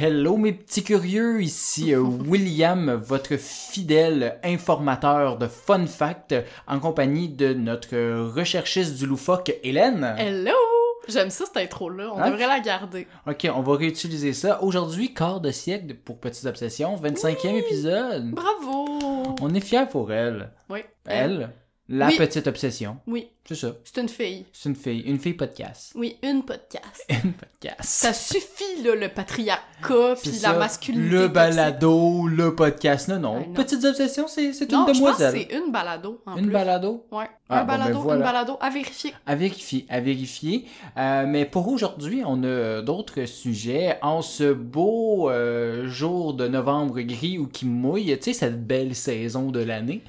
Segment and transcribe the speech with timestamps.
[0.00, 1.98] Hello mes petits curieux, ici euh,
[2.28, 6.34] William, votre fidèle informateur de fun fact,
[6.68, 7.96] en compagnie de notre
[8.32, 10.14] recherchiste du loufoque, Hélène.
[10.18, 10.52] Hello!
[11.08, 12.30] J'aime ça cette intro-là, on Hein?
[12.30, 13.06] devrait la garder.
[13.26, 14.62] Ok, on va réutiliser ça.
[14.62, 18.30] Aujourd'hui, quart de siècle pour Petites Obsessions, 25e épisode.
[18.32, 19.34] Bravo!
[19.40, 20.52] On est fiers pour elle.
[20.70, 20.80] Oui.
[21.06, 21.50] Elle,
[21.88, 22.16] la Oui.
[22.18, 22.98] petite obsession.
[23.06, 23.72] Oui, C'est ça.
[23.82, 24.44] c'est une fille.
[24.52, 25.00] C'est une fille.
[25.00, 25.92] Une fille podcast.
[25.94, 27.04] Oui, une podcast.
[27.24, 27.80] Une podcast.
[27.82, 31.08] Ça suffit, là, le patriarcat puis la masculinité.
[31.10, 31.32] Le toxique.
[31.34, 33.08] balado, le podcast.
[33.08, 33.40] Non, non.
[33.40, 33.52] Non.
[33.54, 35.46] Petites Obsessions, c'est une Non, je pense que demoiselle.
[35.50, 36.52] c'est une balado, en Une plus.
[36.52, 37.06] balado?
[37.10, 37.24] Ouais.
[37.48, 38.18] Ah, un bon, ben balado, voilà.
[38.18, 39.14] une balado à vérifier.
[39.26, 40.66] À vérifier, à vérifier.
[40.98, 43.98] Euh, mais pour aujourd'hui, on a d'autres sujets.
[44.02, 48.94] En ce beau euh, jour de novembre gris ou qui mouille, tu sais, cette belle
[48.94, 50.02] saison de l'année.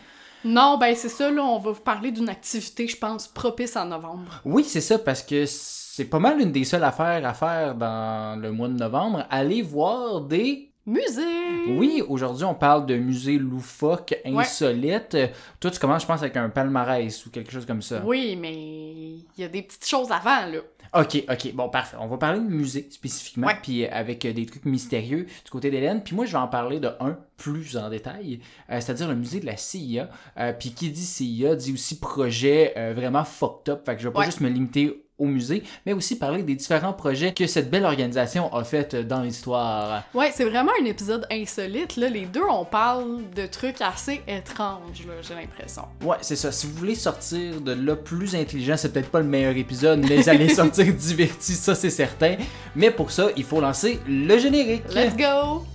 [0.45, 3.85] Non, ben c'est ça, là, on va vous parler d'une activité, je pense, propice en
[3.85, 4.41] novembre.
[4.45, 8.39] Oui, c'est ça, parce que c'est pas mal une des seules affaires à faire dans
[8.41, 9.25] le mois de novembre.
[9.29, 10.71] Aller voir des...
[10.85, 11.67] Musée!
[11.67, 15.15] Oui, aujourd'hui, on parle de musées loufoques, insolites.
[15.59, 18.01] Toi, tu commences, je pense, avec un palmarès ou quelque chose comme ça.
[18.03, 20.59] Oui, mais il y a des petites choses avant, là.
[20.93, 21.98] Ok, ok, bon, parfait.
[21.99, 23.57] On va parler de musée spécifiquement, Ouais.
[23.62, 26.04] puis euh, avec euh, des trucs mystérieux du côté d'Hélène.
[26.04, 29.40] Puis moi, je vais en parler de un plus en détail, euh, c'est-à-dire le musée
[29.40, 30.09] de la CIA.
[30.37, 33.85] Euh, puis qui dit CIA dit aussi projet euh, vraiment fucked up.
[33.85, 34.26] Fait que je vais pas Ouais.
[34.26, 38.53] juste me limiter au musée, mais aussi parler des différents projets que cette belle organisation
[38.53, 40.03] a fait euh, dans l'histoire.
[40.13, 42.07] Ouais, c'est vraiment un épisode insolite, là.
[42.09, 45.84] Les deux, on parle de trucs assez étranges, j'ai l'impression.
[46.03, 46.51] Ouais, c'est ça.
[46.51, 50.17] Si vous voulez sortir de là plus intelligent, c'est peut-être pas le meilleur épisode, mais
[50.17, 52.35] vous allez sortir diverti, ça c'est certain.
[52.75, 54.84] Mais pour ça, il faut lancer le générique.
[54.93, 55.65] Let's go!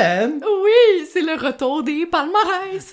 [0.00, 0.40] Will!
[0.40, 0.59] Hélène!
[0.70, 2.92] Oui, c'est le retour des palmarès!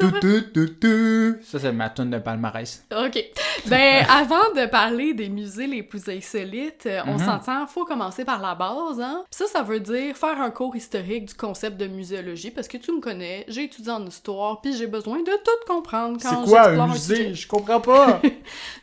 [1.43, 2.83] Ça, c'est ma tune de palmarès.
[2.91, 3.23] Ok.
[3.67, 7.25] Ben, avant de parler des musées les plus insolites, euh, on Mhm.
[7.25, 9.23] s'entend, faut commencer par la base, hein.
[9.29, 12.77] Puis ça, ça veut dire faire un cours historique du concept de muséologie, parce que
[12.77, 16.49] tu me connais, j'ai étudié en histoire, puis j'ai besoin de tout comprendre quand C'est
[16.49, 17.33] quoi un musée?
[17.33, 18.21] Je comprends pas!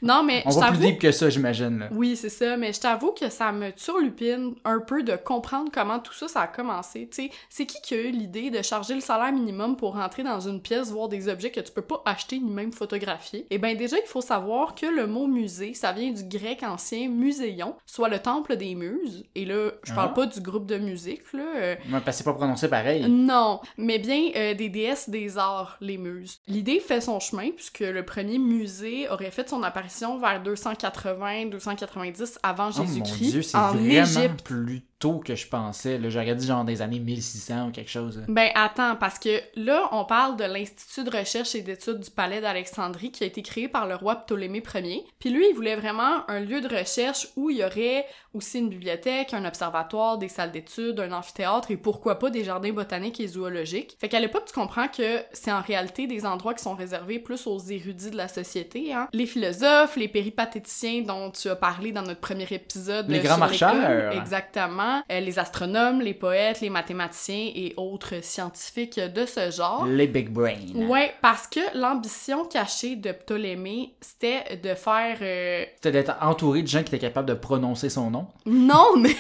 [0.03, 1.79] Non, mais On je va plus deep que ça, j'imagine.
[1.79, 1.89] là.
[1.91, 5.99] Oui, c'est ça, mais je t'avoue que ça me turlupine un peu de comprendre comment
[5.99, 7.09] tout ça, ça a commencé.
[7.11, 10.23] Tu sais, c'est qui qui a eu l'idée de charger le salaire minimum pour rentrer
[10.23, 13.47] dans une pièce, voir des objets que tu peux pas acheter ni même photographier?
[13.49, 17.09] Eh bien, déjà, il faut savoir que le mot musée, ça vient du grec ancien
[17.09, 19.25] muséon, soit le temple des muses.
[19.35, 20.15] Et là, je parle Ah.
[20.15, 21.45] pas du groupe de musique, là.
[21.57, 23.09] euh, Ouais, parce que c'est pas prononcé pareil.
[23.09, 26.41] non, mais bien euh, des déesses des arts, les muses.
[26.49, 32.71] L'idée fait son chemin puisque le premier musée aurait fait son apparition vers 280-290 avant
[32.75, 34.43] Oh mon Jésus-Christ dieu, c'est en vraiment Égypte.
[34.45, 36.01] plus tôt que je pensais.
[36.09, 38.21] J'aurais dit genre des années 1600 ou quelque chose.
[38.21, 38.25] là.
[38.27, 42.41] Ben attends, parce que là, on parle de l'Institut de recherche et d'études du Palais
[42.41, 45.05] d'Alexandrie qui a été créé par le roi Ptolémée Ier.
[45.19, 48.71] Puis lui, il voulait vraiment un lieu de recherche où il y aurait aussi une
[48.71, 53.29] bibliothèque, un observatoire, des salles d'études, un amphithéâtre et pourquoi pas des jardins botaniques et
[53.29, 53.99] zoologiques.
[54.01, 57.47] Fait qu'à l'époque, tu comprends que c'est en réalité des endroits qui sont réservés plus
[57.47, 59.09] aux érudits de la société, hein.
[59.13, 63.09] Les philosophes, les péripatéticiens dont tu as parlé dans notre premier épisode.
[63.11, 64.13] Les grands marcheurs.
[64.13, 64.94] Exactement.
[65.11, 69.87] Euh, les astronomes, les poètes, les mathématiciens et autres scientifiques de ce genre.
[69.87, 70.55] Les big brains.
[70.75, 75.19] Ouais, parce que l'ambition cachée de Ptolémée, c'était de faire...
[75.23, 78.27] euh, C'était d'être entouré de gens qui étaient capables de prononcer son nom.
[78.47, 79.17] Non, mais...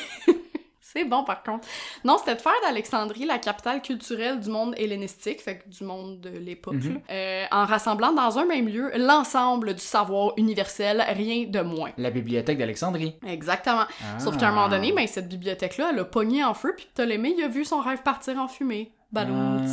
[0.94, 1.66] C'est bon par contre.
[2.04, 6.20] Non, c'était de faire d'Alexandrie la capitale culturelle du monde hellénistique, fait que du monde
[6.20, 7.00] de l'époque, Mhm.
[7.10, 11.90] euh, en rassemblant dans un même lieu l'ensemble du savoir universel, rien de moins.
[11.98, 13.16] La bibliothèque d'Alexandrie.
[13.26, 13.84] Exactement.
[14.18, 17.34] Sauf qu'à un moment donné, ben, cette bibliothèque-là, elle a pogné en feu, puis Ptolémée,
[17.36, 18.92] il a vu son rêve partir en fumée.
[19.12, 19.64] Balloons.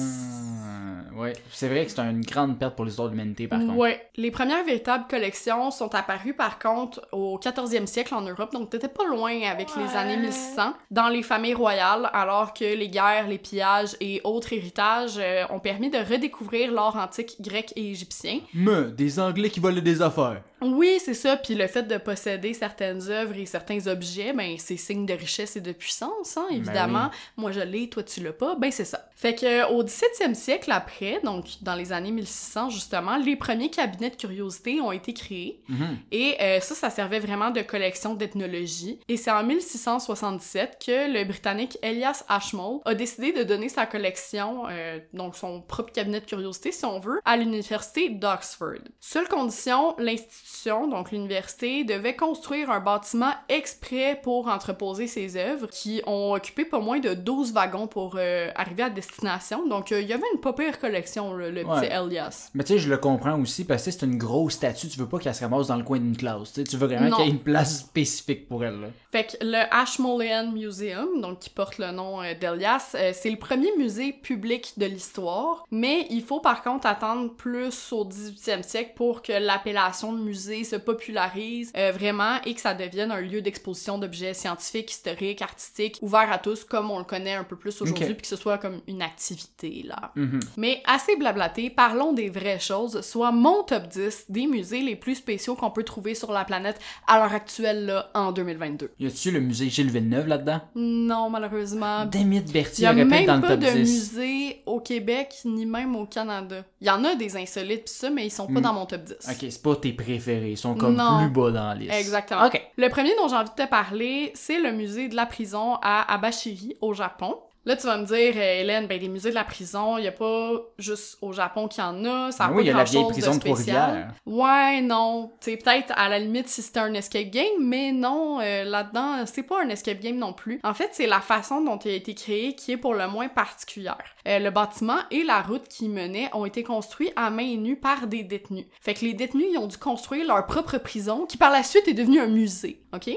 [0.64, 3.76] Ah, ouais, c'est vrai que c'est une grande perte pour l'histoire de l'humanité par contre.
[3.76, 4.10] Ouais.
[4.16, 8.88] Les premières véritables collections sont apparues par contre au 14e siècle en Europe, donc t'étais
[8.88, 13.38] pas loin avec les années 1600, dans les familles royales, alors que les guerres, les
[13.38, 18.40] pillages et autres héritages euh, ont permis de redécouvrir l'art antique grec et égyptien.
[18.54, 20.42] Me, des Anglais qui volaient des affaires.
[20.62, 24.78] Oui, c'est ça, puis le fait de posséder certaines œuvres et certains objets, ben c'est
[24.78, 27.10] signe de richesse et de puissance, hein, évidemment.
[27.36, 29.10] Moi je l'ai, toi tu l'as pas, ben c'est ça.
[29.16, 34.12] Fait que au 17e siècle après, donc dans les années 1600 justement, les premiers cabinets
[34.12, 35.62] de curiosité ont été créés.
[35.68, 35.98] Mhm.
[36.12, 39.00] Et euh, ça, ça servait vraiment de collection d'ethnologie.
[39.08, 44.66] Et c'est en 1677 que le Britannique Elias Ashmole a décidé de donner sa collection,
[44.70, 48.82] euh, donc son propre cabinet de curiosité, si on veut, à l'université d'Oxford.
[49.00, 55.68] Seule condition, l'institution l'institution, donc l'université, devait construire un bâtiment exprès pour entreposer ses œuvres,
[55.68, 59.68] qui ont occupé pas moins de 12 wagons pour euh, arriver à destination.
[59.68, 61.82] Donc, euh, il y avait une pas pire collection, le, le Ouais.
[61.82, 62.50] petit Elias.
[62.54, 65.08] Mais tu sais, je le comprends aussi parce que c'est une grosse statue, tu veux
[65.08, 66.54] pas qu'elle se ramasse dans le coin d'une classe.
[66.54, 68.80] tu sais, Tu veux vraiment qu'il y ait une place spécifique pour elle.
[68.82, 68.88] Là.
[69.12, 73.38] Fait que le Ashmolean Museum, donc qui porte le nom euh, d'Elias, euh, c'est le
[73.38, 78.92] premier musée public de l'histoire, mais il faut par contre attendre plus au 18e siècle
[78.96, 83.42] pour que l'appellation de musée se popularise euh, vraiment et que ça devienne un lieu
[83.42, 87.82] d'exposition d'objets scientifiques, historiques, artistiques, ouvert à tous comme on le connaît un peu plus
[87.82, 90.12] aujourd'hui, puis que ce soit comme une activité là.
[90.16, 90.40] Mhm.
[90.58, 95.16] Mais assez blablaté, parlons des vraies choses, soit mon top 10 des musées les plus
[95.16, 98.92] spéciaux qu'on peut trouver sur la planète à l'heure actuelle là en 2022.
[99.00, 100.62] Y a-tu le musée Gilles Villeneuve là-dedans?
[100.76, 102.06] Non, malheureusement.
[102.06, 103.78] Demi Il Berthier y a aurait pu être même dans le pas de 10.
[103.80, 106.64] musée au Québec, ni même au Canada.
[106.82, 108.64] Il y en a des insolites pis ça, mais ils sont pas Mm.
[108.64, 109.16] dans mon top 10.
[109.30, 111.20] Ok, c'est pas tes préférés, ils sont comme Non.
[111.20, 111.94] plus bas dans la liste.
[111.94, 112.46] Exactement.
[112.46, 112.62] Ok.
[112.78, 116.14] Le premier dont j'ai envie de te parler, c'est le musée de la prison à
[116.14, 117.38] Abashiri, au Japon.
[117.64, 120.08] Là, tu vas me dire, euh, Hélène, ben, les musées de la prison, il y
[120.08, 122.68] a pas juste au Japon qu'il y en a, ça a Ah pas oui, il
[122.68, 124.12] y a la vieille prison de spécial.
[124.26, 124.76] Trois-Rivières.
[124.76, 125.32] Ouais, non.
[125.40, 129.26] Tu sais, peut-être à la limite si c'était un escape game, mais non, euh, là-dedans,
[129.28, 130.60] c'est pas un escape game non plus.
[130.64, 133.28] En fait, c'est la façon dont il a été créé qui est pour le moins
[133.28, 133.98] particulière.
[134.28, 137.76] Euh, le bâtiment et la route qui y menait ont été construits à main nue
[137.76, 138.66] par des détenus.
[138.80, 141.88] Fait que les détenus, ils ont dû construire leur propre prison, qui par la suite
[141.88, 143.12] est devenue un musée, ok?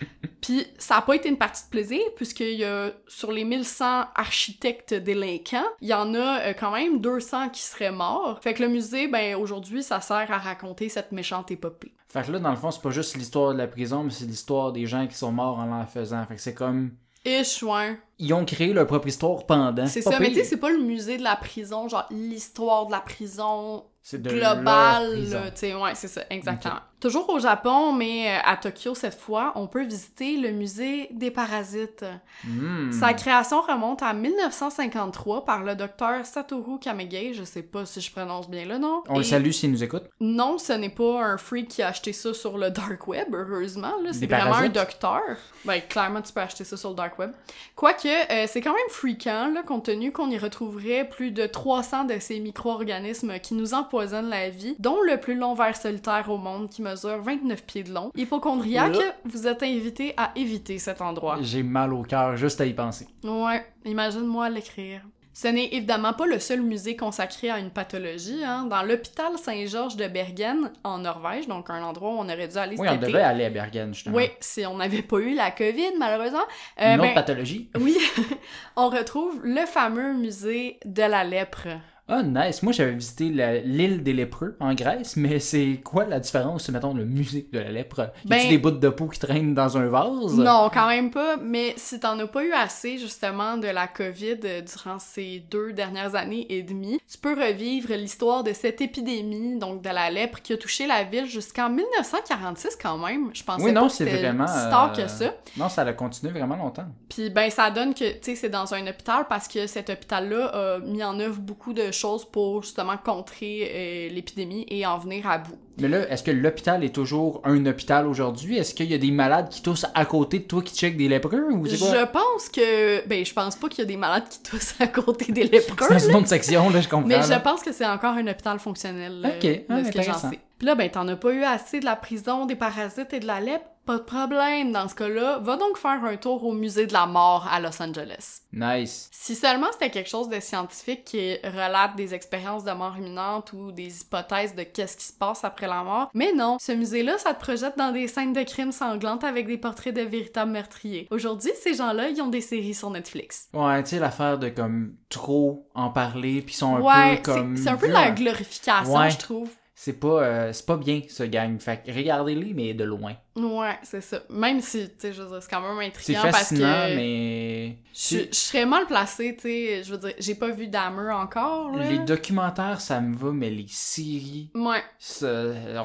[0.40, 3.89] Puis ça a pas été une partie de plaisir, puisqu'il y a, sur les 1100
[4.14, 8.38] architectes délinquants, il y en a euh, quand même 200 qui seraient morts.
[8.42, 11.94] Fait que le musée, ben aujourd'hui, ça sert à raconter cette méchante épopée.
[12.08, 14.24] Fait que là, dans le fond, c'est pas juste l'histoire de la prison, mais c'est
[14.24, 16.24] l'histoire des gens qui sont morts en l'en faisant.
[16.26, 16.92] Fait que c'est comme.
[17.24, 17.98] Ish, ouais.
[18.18, 19.86] Ils ont créé leur propre histoire pendant.
[19.86, 22.92] C'est ça, mais tu sais, c'est pas le musée de la prison, genre l'histoire de
[22.92, 26.80] la prison C'est de leur globale, tu sais, ouais, c'est ça, exactement.
[27.00, 31.30] Toujours au Japon, mais euh, à Tokyo cette fois, on peut visiter le musée des
[31.30, 32.04] parasites.
[32.44, 32.92] Hmm.
[32.92, 38.12] Sa création remonte à 1953 par le docteur Satoru Kamege, je sais pas si je
[38.12, 39.02] prononce bien le nom.
[39.08, 40.04] On le salue s'il nous écoute.
[40.20, 43.94] Non, ce n'est pas un freak qui a acheté ça sur le dark web, heureusement,
[44.12, 44.76] c'est vraiment parasites?
[44.76, 45.22] un docteur.
[45.64, 47.30] Ben, clairement, tu peux acheter ça sur le dark web.
[47.76, 52.04] Quoique, euh, c'est quand même freakant, là, compte tenu qu'on y retrouverait plus de 300
[52.04, 56.36] de ces micro-organismes qui nous empoisonnent la vie, dont le plus long ver solitaire au
[56.36, 58.10] monde qui mesure 29 pieds de long.
[58.16, 59.14] Hypochondriaque, Là.
[59.24, 61.38] vous êtes invité à éviter cet endroit.
[61.42, 63.06] J'ai mal au cœur juste à y penser.
[63.24, 65.02] Ouais, imagine-moi l'écrire.
[65.32, 68.42] Ce n'est évidemment pas le seul musée consacré à une pathologie.
[68.44, 68.66] Hein.
[68.68, 72.76] Dans l'hôpital Saint-Georges de Bergen, en Norvège, donc un endroit où on aurait dû aller
[72.78, 73.06] Oui, on été.
[73.06, 74.16] devait aller à Bergen, justement.
[74.16, 76.40] Oui, si on n'avait pas eu la COVID, malheureusement.
[76.80, 77.70] Euh, Une autre ben, pathologie.
[77.80, 77.96] oui,
[78.76, 81.68] on retrouve le fameux musée de la lèpre.
[82.10, 82.62] Ah, nice.
[82.62, 83.28] Moi, j'avais visité
[83.64, 87.70] l'île des lépreux en Grèce, mais c'est quoi la différence, mettons, le musée de la
[87.70, 88.10] lèpre?
[88.24, 90.34] Y Ben- des bouts de peau qui traînent dans un vase?
[90.36, 94.40] Non, quand même pas, mais si t'en as pas eu assez, justement, de la COVID
[94.44, 99.56] euh, durant ces deux dernières années et demie, tu peux revivre l'histoire de cette épidémie,
[99.58, 103.30] donc de la lèpre, qui a touché la ville jusqu'en 1946 quand même.
[103.32, 104.46] Je pensais Oui, non, pas que vraiment.
[104.48, 105.32] si tard euh, que ça.
[105.56, 106.86] Non, ça a continué vraiment longtemps.
[107.08, 110.46] Puis ben ça donne que tu sais c'est dans un hôpital parce que cet hôpital-là
[110.46, 111.99] a mis en œuvre beaucoup de choses
[112.30, 115.58] pour justement contrer euh, l'épidémie et en venir à bout.
[115.78, 118.58] Mais là, est-ce que l'hôpital est toujours un hôpital aujourd'hui?
[118.58, 121.08] Est-ce qu'il y a des malades qui toussent à côté de toi qui checkent des
[121.08, 121.50] lépreux?
[121.50, 121.68] Ou quoi?
[121.68, 124.86] Je pense que ben je pense pas qu'il y a des malades qui toussent à
[124.88, 125.86] côté des lépreux.
[125.88, 127.08] C'est dans une autre section, là, je comprends.
[127.08, 129.22] Mais je pense que c'est encore un hôpital fonctionnel.
[129.24, 130.38] Ok, euh, ah, de ce que j'en sais.
[130.60, 133.26] Puis là, ben, t'en as pas eu assez de la prison, des parasites et de
[133.26, 133.64] la lèpre?
[133.86, 134.72] Pas de problème.
[134.72, 137.82] Dans ce cas-là, va donc faire un tour au musée de la mort à Los
[137.82, 138.42] Angeles.
[138.52, 139.08] Nice.
[139.10, 143.72] Si seulement c'était quelque chose de scientifique qui relate des expériences de mort imminente ou
[143.72, 147.32] des hypothèses de qu'est-ce qui se passe après la mort, mais non, ce musée-là, ça
[147.32, 151.08] te projette dans des scènes de crimes sanglantes avec des portraits de véritables meurtriers.
[151.10, 153.48] Aujourd'hui, ces gens-là, ils ont des séries sur Netflix.
[153.54, 157.32] Ouais, tu sais, l'affaire de comme trop en parler, puis ils sont un ouais, peu
[157.32, 157.56] comme.
[157.56, 159.10] c'est c'est un peu de la glorification, Ouais.
[159.10, 159.48] je trouve.
[159.82, 161.58] C'est pas, euh, c'est pas bien, ce gang.
[161.58, 163.14] Fait que regardez-les, mais de loin.
[163.34, 164.18] Ouais, c'est ça.
[164.28, 166.96] Même si, tu sais, je veux dire, c'est quand même C'est intriguant parce fascinant, que
[166.96, 167.78] mais.
[167.94, 169.82] je, je serais mal placée, tu sais.
[169.82, 171.88] Je veux dire, j'ai pas vu Dahmer encore, là.
[171.88, 174.82] Les documentaires, ça me va, mais les séries, Ouais.
[174.98, 175.26] ça,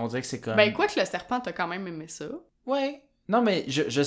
[0.01, 0.57] on dirait que c'est comme.
[0.57, 2.25] Ben, quoi que le serpent, t'as quand même aimé ça.
[2.65, 3.01] Ouais.
[3.29, 4.01] Non, mais je, je,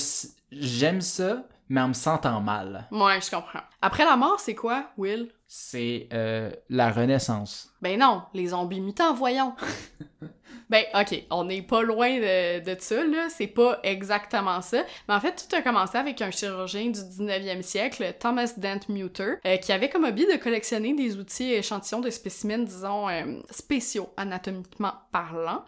[0.51, 2.87] j'aime ça, mais en me sentant mal.
[2.91, 3.61] Ouais, je comprends.
[3.81, 5.29] Après la mort, c'est quoi, Will?
[5.51, 7.71] C'est euh, la Renaissance.
[7.81, 9.55] Ben non, les zombies mutants, voyons.
[10.69, 13.29] ben, ok, on n'est pas loin de, de ça, là.
[13.29, 14.83] C'est pas exactement ça.
[15.07, 19.35] Mais en fait, tout a commencé avec un chirurgien du 19e siècle, Thomas Dent Muter,
[19.45, 23.39] euh, qui avait comme hobby de collectionner des outils et échantillons de spécimens, disons, euh,
[23.49, 25.63] spéciaux, anatomiquement parlant.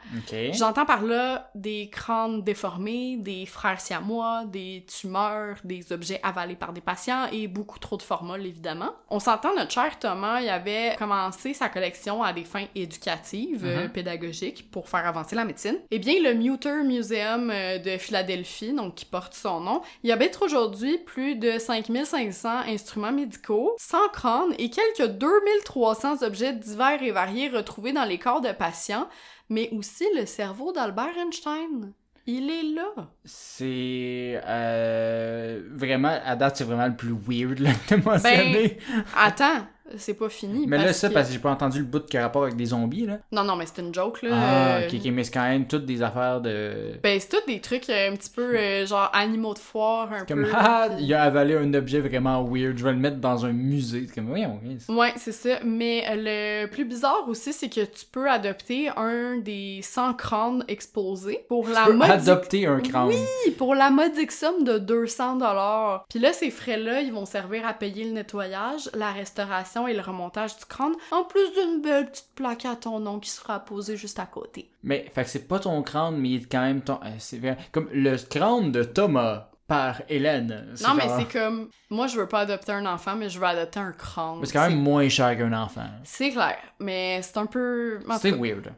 [0.52, 6.74] J'entends par là des crânes déformés, des frères siamois, des tumeurs, des objets avalés par
[6.74, 8.92] des patients et beaucoup trop de formules, évidemment.
[9.10, 13.88] On s'entend, notre cher Thomas, il avait commencé sa collection à des fins éducatives, euh,
[13.88, 15.78] pédagogiques, pour faire avancer la médecine.
[15.92, 20.38] Eh bien, le Muter Museum euh, de Philadelphie, donc qui porte son nom, il habite
[20.42, 27.50] aujourd'hui plus de 5500 instruments médicaux, 100 crânes et quelques 2300 objets divers et variés
[27.50, 29.08] retrouvés dans les corps de patients,
[29.50, 31.94] mais aussi le cerveau d'Albert Einstein.
[32.28, 33.10] Il est là.
[33.26, 38.78] C'est euh, vraiment, à date, c'est vraiment le plus weird là, de mentionner.
[39.18, 39.68] Attends,
[39.98, 40.66] c'est pas fini.
[40.68, 42.56] mais là, ça, que- parce que j'ai pas entendu le bout qui a rapport avec
[42.56, 43.20] des zombies, là.
[43.32, 44.30] Non, non, mais c'est une joke, là.
[44.34, 46.94] Ah, ok, ok, mais c'est quand même toutes des affaires de.
[47.04, 50.26] Ben, c'est tous des trucs euh, un petit peu, euh, genre, animaux de foire, un
[50.26, 50.50] Comme, peu.
[50.54, 53.52] ah, puis- il a avalé un objet vraiment weird, je vais le mettre dans un
[53.52, 54.06] musée.
[54.08, 55.60] C'est comme, voyons, oui, c'est- Ouais, c'est ça.
[55.66, 60.64] Mais euh, le plus bizarre aussi, c'est que tu peux adopter un des 100 crânes
[60.68, 63.08] exposés pour la peux modique- adopter un crâne.
[63.10, 66.06] Oui, pour la modique somme de 200 dollars.
[66.10, 70.02] Puis là, ces frais-là, ils vont servir à payer le nettoyage, la restauration et le
[70.02, 73.98] remontage du crâne, en plus d'une belle petite plaque à ton nom qui sera posée
[73.98, 74.70] juste à côté.
[74.84, 77.00] Mais, fait que c'est pas ton crâne, mais il est quand même ton.
[77.04, 77.54] euh.
[77.72, 80.74] Comme le crâne de Thomas par Hélène.
[80.84, 81.70] Non, mais c'est comme...
[81.90, 84.42] Moi, je veux pas adopter un enfant, mais je veux adopter un crâne.
[84.44, 85.88] C'est quand même moins cher qu'un enfant.
[86.04, 88.00] C'est clair, mais c'est un peu...
[88.20, 88.74] C'est weird.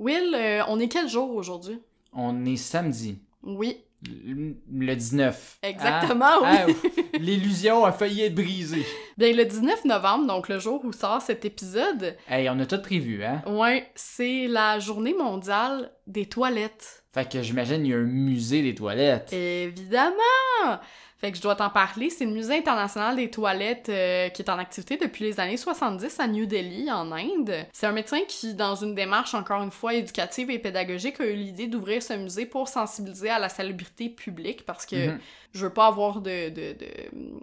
[0.00, 1.80] Will, euh, on est quel jour aujourd'hui?
[2.12, 3.20] On est samedi.
[3.44, 5.58] Oui, Le le 19.
[5.62, 6.74] exactement, Ah, oui.
[6.84, 8.84] ah, L'illusion a failli être brisée.
[9.16, 12.80] Bien, le 19 novembre, donc le jour où sort cet épisode, Hey, on a tout
[12.82, 13.42] prévu, hein?
[13.46, 17.04] ouais, c'est la journée mondiale des toilettes.
[17.14, 19.32] Fait que j'imagine il y a un musée des toilettes.
[19.32, 20.80] Évidemment!
[21.22, 22.10] Fait que je dois t'en parler.
[22.10, 26.18] C'est le Musée international des toilettes euh, qui est en activité depuis les années 70
[26.18, 27.64] à New Delhi, en Inde.
[27.72, 31.34] C'est un médecin qui, dans une démarche encore une fois éducative et pédagogique, a eu
[31.34, 35.20] l'idée d'ouvrir ce musée pour sensibiliser à la salubrité publique parce que Mhm.
[35.54, 36.48] je veux pas avoir de...
[36.48, 36.86] de, de-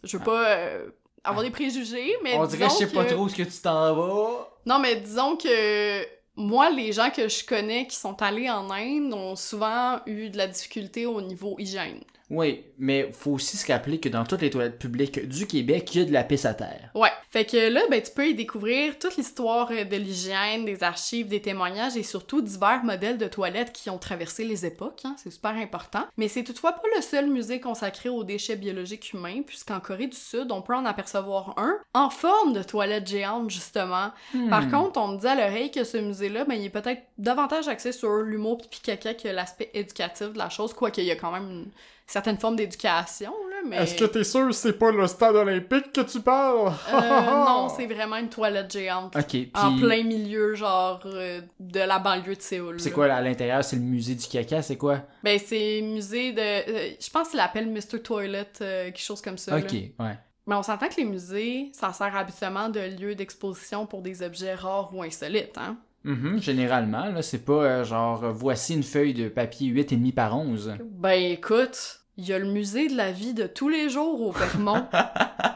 [0.03, 0.89] je veux pas euh,
[1.23, 4.49] avoir des préjugés, mais On dirait, je sais pas trop ce que tu t'en vas.
[4.65, 6.05] non, mais disons que
[6.35, 10.37] moi, les gens que je connais qui sont allés en Inde ont souvent eu de
[10.37, 12.01] la difficulté au niveau hygiène.
[12.29, 15.99] Oui, mais faut aussi se rappeler que dans toutes les toilettes publiques du Québec, il
[15.99, 16.91] y a de la pisse à terre.
[16.93, 17.09] Ouais.
[17.31, 21.27] Fait que là, ben, tu peux y découvrir toute l'histoire euh, de l'hygiène, des archives,
[21.27, 25.01] des témoignages et surtout divers modèles de toilettes qui ont traversé les époques.
[25.05, 26.05] Hein, c'est super important.
[26.17, 30.17] Mais c'est toutefois pas le seul musée consacré aux déchets biologiques humains, puisqu'en Corée du
[30.17, 34.11] Sud, on peut en apercevoir un en forme de toilette géante, justement.
[34.49, 34.71] Par Hmm.
[34.71, 37.91] contre, on me dit à l'oreille que ce musée-là, ben, il est peut-être davantage axé
[37.91, 41.31] sur l'humour pipi caca que l'aspect éducatif de la chose, quoique il y a quand
[41.31, 41.67] même une
[42.11, 43.85] certaine forme d'éducation, là, mais...
[43.85, 46.73] t'es sûr que c'est pas le stade olympique que tu parles?
[46.93, 49.15] Euh, non, c'est vraiment une toilette géante.
[49.15, 52.79] Ok, puis En plein milieu, genre, euh, de la banlieue de Séoul.
[52.79, 53.63] c'est quoi là, à l'intérieur?
[53.63, 55.01] C'est le musée du caca, c'est quoi?
[55.23, 56.39] Ben, c'est musée de...
[56.41, 58.01] euh, je pense qu'il l'appelle Mr.
[58.01, 59.57] Toilet, euh, quelque chose comme ça.
[59.57, 60.05] Ok, là.
[60.05, 60.17] ouais.
[60.47, 64.55] Mais on s'entend que les musées, ça sert habituellement de lieu d'exposition pour des objets
[64.55, 65.77] rares ou insolites, hein?
[66.05, 70.75] Mhm, généralement, là, c'est pas euh, genre voici une feuille de papier 8,5 par 11.
[70.81, 74.31] Ben écoute, il y a le musée de la vie de tous les jours au
[74.33, 74.85] Vermont.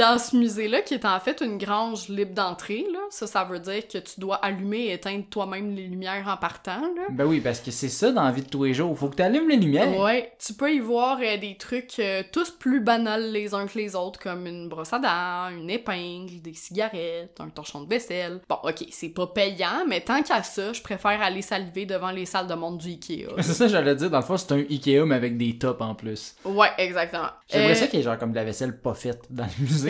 [0.00, 3.58] Dans ce musée-là, qui est en fait une grange libre d'entrée, là, ça, ça veut
[3.60, 7.02] dire que tu dois allumer et éteindre toi-même les lumières en partant, là.
[7.10, 8.96] Ben oui, parce que c'est ça dans la vie de tous les jours.
[8.98, 9.96] Faut que tu allumes les lumières.
[9.98, 13.78] Ouais, tu peux y voir euh, des trucs euh, tous plus banals les uns que
[13.78, 18.40] les autres, comme une brosse à dents, une épingle, des cigarettes, un torchon de vaisselle.
[18.48, 22.24] Bon, ok, c'est pas payant, mais tant qu'à ça, je préfère aller saliver devant les
[22.26, 23.26] salles de monde du Ikea.
[23.40, 24.08] C'est ça, j'allais dire.
[24.10, 26.34] Dans le fond, c'est un Ikea, mais avec des tops en plus.
[26.44, 27.28] ouais, exactement.
[27.48, 29.64] J'aimerais Euh, ça qu'il y ait genre comme de la vaisselle pas faite dans le
[29.64, 29.89] musée.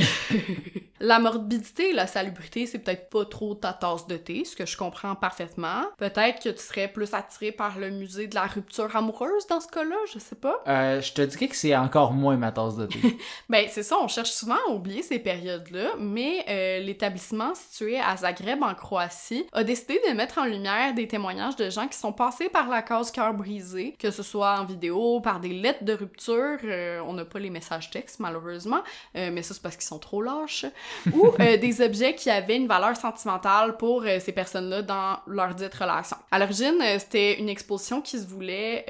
[1.03, 4.67] La morbidité et la salubrité, c'est peut-être pas trop ta tasse de thé, ce que
[4.67, 5.85] je comprends parfaitement.
[5.97, 9.69] Peut-être que tu serais plus attiré par le musée de la rupture amoureuse dans ce
[9.69, 10.63] cas-là, je sais pas.
[10.69, 12.99] Euh, je te dirais que c'est encore moins ma tasse de thé.
[13.49, 18.17] Ben, c'est ça, on cherche souvent à oublier ces périodes-là, mais euh, l'établissement situé à
[18.19, 22.13] Zagreb, en Croatie, a décidé de mettre en lumière des témoignages de gens qui sont
[22.13, 25.95] passés par la case cœur brisé, que ce soit en vidéo, par des lettres de
[25.95, 28.83] rupture, euh, on n'a pas les messages textes, malheureusement,
[29.15, 30.67] mais ça, c'est parce qu'ils sont trop lâches,
[31.13, 35.55] ou euh, des objets qui avaient une valeur sentimentale pour euh, ces personnes-là dans leur
[35.55, 36.17] dite relation.
[36.31, 38.85] À l'origine, euh, c'était une exposition qui se voulait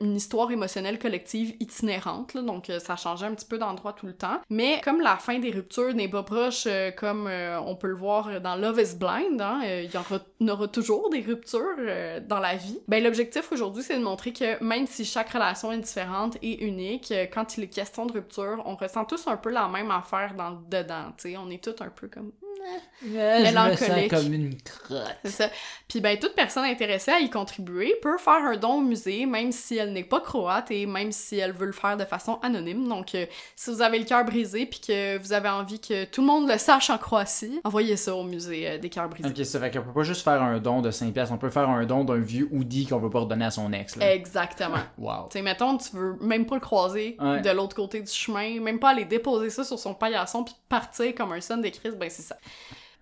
[0.00, 4.40] une histoire émotionnelle collective itinérante, donc ça changeait un petit peu d'endroit tout le temps.
[4.50, 7.28] Mais comme la fin des ruptures n'est pas proche, comme
[7.66, 11.20] on peut le voir dans Love is Blind, hein, il y y aura toujours des
[11.20, 11.76] ruptures
[12.26, 12.78] dans la vie.
[12.88, 17.12] Ben l'objectif aujourd'hui, c'est de montrer que même si chaque relation est différente et unique,
[17.32, 20.50] quand il est question de rupture, on ressent tous un peu la même affaire dans
[20.50, 22.32] le dedans, tu sais, on est tous un peu comme
[23.02, 24.10] je me sens Mélancolique.
[24.10, 25.16] comme une crotte.
[25.24, 25.50] c'est ça.
[25.88, 29.52] Puis ben toute personne intéressée à y contribuer peut faire un don au musée, même
[29.52, 32.88] si elle n'est pas croate et même si elle veut le faire de façon anonyme.
[32.88, 33.26] Donc euh,
[33.56, 36.48] si vous avez le cœur brisé puis que vous avez envie que tout le monde
[36.48, 39.28] le sache en Croatie, envoyez ça au musée euh, des cœurs brisés.
[39.28, 41.50] Ok, ça fait qu'on peut pas juste faire un don de 5 pièces, on peut
[41.50, 43.96] faire un don d'un vieux hoodie qu'on veut pas redonner à son ex.
[43.96, 44.14] Là.
[44.14, 44.76] Exactement.
[44.98, 45.28] Wow.
[45.30, 47.40] Tu sais, mettons, tu veux même pas le croiser Ouais.
[47.40, 51.14] de l'autre côté du chemin, même pas aller déposer ça sur son paillasson puis partir
[51.14, 52.36] comme un son de Christ, ben c'est ça.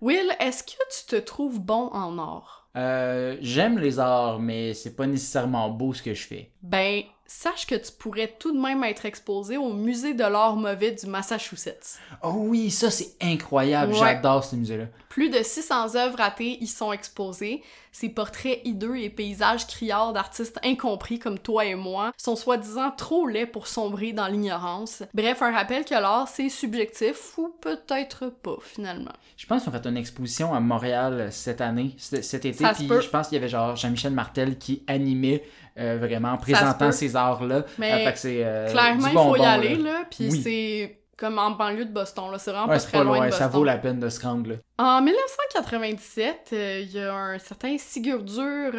[0.01, 2.69] Will, est-ce que tu te trouves bon en or?
[2.75, 6.50] Euh, J'aime les arts, mais c'est pas nécessairement beau ce que je fais.
[6.63, 10.91] Ben, sache que tu pourrais tout de même être exposé au musée de l'art mauvais
[10.91, 11.97] du Massachusetts.
[12.23, 13.99] Oh oui, ça c'est incroyable, Ouais.
[13.99, 14.85] j'adore ce musée-là.
[15.09, 17.61] Plus de 600 œuvres ratées y sont exposées.
[17.91, 23.27] Ces portraits hideux et paysages criards d'artistes incompris comme toi et moi sont soi-disant trop
[23.27, 25.03] laids pour sombrer dans l'ignorance.
[25.13, 29.11] Bref, un rappel que l'art, c'est subjectif ou peut-être pas, finalement.
[29.35, 33.09] Je pense qu'ils ont fait une exposition à Montréal cette année, cet été, puis je
[33.09, 35.43] pense qu'il y avait genre Jean-Michel Martel qui animait
[35.79, 37.63] euh, vraiment, se présentant ces arts-là.
[37.77, 39.83] Mais Euh, fait que c'est, euh, Clairement, il faut y aller, là.
[39.91, 40.41] là, puis Oui.
[40.43, 42.39] c'est comme en banlieue de Boston, là.
[42.39, 43.59] C'est vraiment Ouais, pas très pas loin loin, de ça Boston.
[43.59, 44.55] vaut la peine de se rendre là.
[44.79, 48.73] En 1997, euh, il y a un certain Sigurdur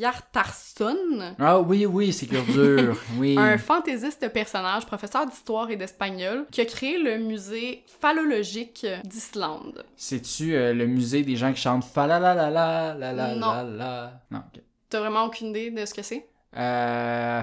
[0.00, 3.36] Hjartarson, Ah oui, oui, c'est que dur, oui.
[3.38, 9.84] un fantaisiste personnage, professeur d'histoire et d'espagnol, qui a créé le musée phallologique d'Islande.
[9.96, 13.52] C'est-tu euh, le musée des gens qui chantent fa la la la la Non.
[14.30, 14.40] Non.
[14.88, 16.28] T'as vraiment aucune idée de ce que c'est?
[16.56, 17.42] Euh...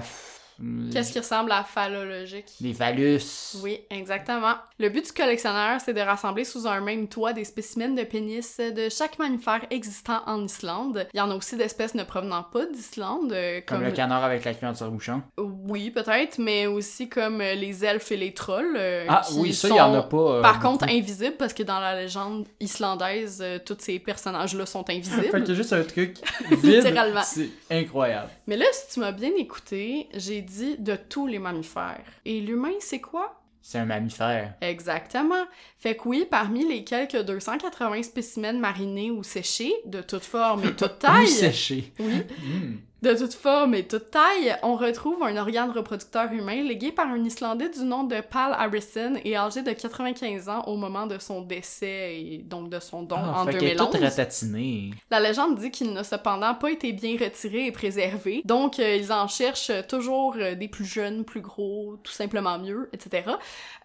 [0.92, 2.46] Qu'est-ce qui ressemble à phallologique?
[2.60, 3.20] Les phallus.
[3.62, 4.54] Oui, exactement.
[4.78, 8.58] Le but du collectionneur, c'est de rassembler sous un même toit des spécimens de pénis
[8.58, 11.06] de chaque mammifère existant en Islande.
[11.12, 13.86] Il y en a aussi d'espèces ne provenant pas d'Islande, euh, Comme, comme...
[13.86, 15.22] le canard avec la queue en tire-bouchon.
[15.38, 18.74] Oui, peut-être, mais aussi comme euh, les elfes et les trolls.
[18.76, 20.16] euh, Ah qui oui, ça, il y en a pas.
[20.16, 20.68] euh, Par beaucoup.
[20.78, 25.44] contre, invisibles, parce que dans la légende islandaise, euh, tous ces personnages-là sont Fait invisibles.
[25.48, 26.16] y a juste un truc
[26.50, 26.64] vide.
[26.64, 27.22] Littéralement.
[27.22, 28.30] C'est incroyable.
[28.46, 32.04] Mais là, si tu m'as bien écouté, j'ai dit de tous les mammifères.
[32.24, 33.40] Et l'humain, c'est quoi?
[33.62, 34.54] C'est un mammifère.
[34.60, 35.44] Exactement.
[35.78, 40.72] Fait que oui, parmi les quelques 280 spécimens marinés ou séchés, de toute forme et
[40.74, 41.92] toute Ou taille, séché.
[41.98, 42.76] oui, Hmm.
[43.02, 47.22] De toute forme et toute taille, on retrouve un organe reproducteur humain légué par un
[47.22, 51.42] Islandais du nom de Pal Harrison et âgé de 95 ans au moment de son
[51.42, 53.90] décès et donc de son don Ah, en fait qu'elle est 2011.
[53.90, 54.90] toute ratatinée.
[55.10, 59.12] La légende dit qu'il n'a cependant pas été bien retiré et préservé, donc euh, ils
[59.12, 63.24] en cherchent toujours euh, des plus jeunes, plus gros, tout simplement mieux, etc.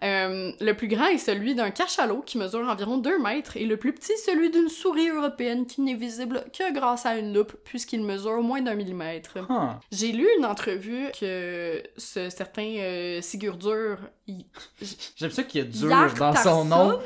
[0.02, 3.76] Euh, le plus grand est celui d'un cachalot qui mesure environ 2 mètres et le
[3.76, 8.02] plus petit celui d'une souris européenne qui n'est visible que grâce à une loupe puisqu'il
[8.02, 9.09] mesure moins d'un millimètre.
[9.50, 9.80] Ah.
[9.92, 14.46] J'ai lu une entrevue que ce certain euh, Sigurdur il-
[15.16, 17.00] J'aime ça qu'il y a dur dans son nom.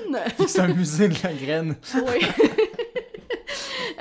[0.48, 1.76] C'est un musée de la graine.
[1.96, 2.26] oui.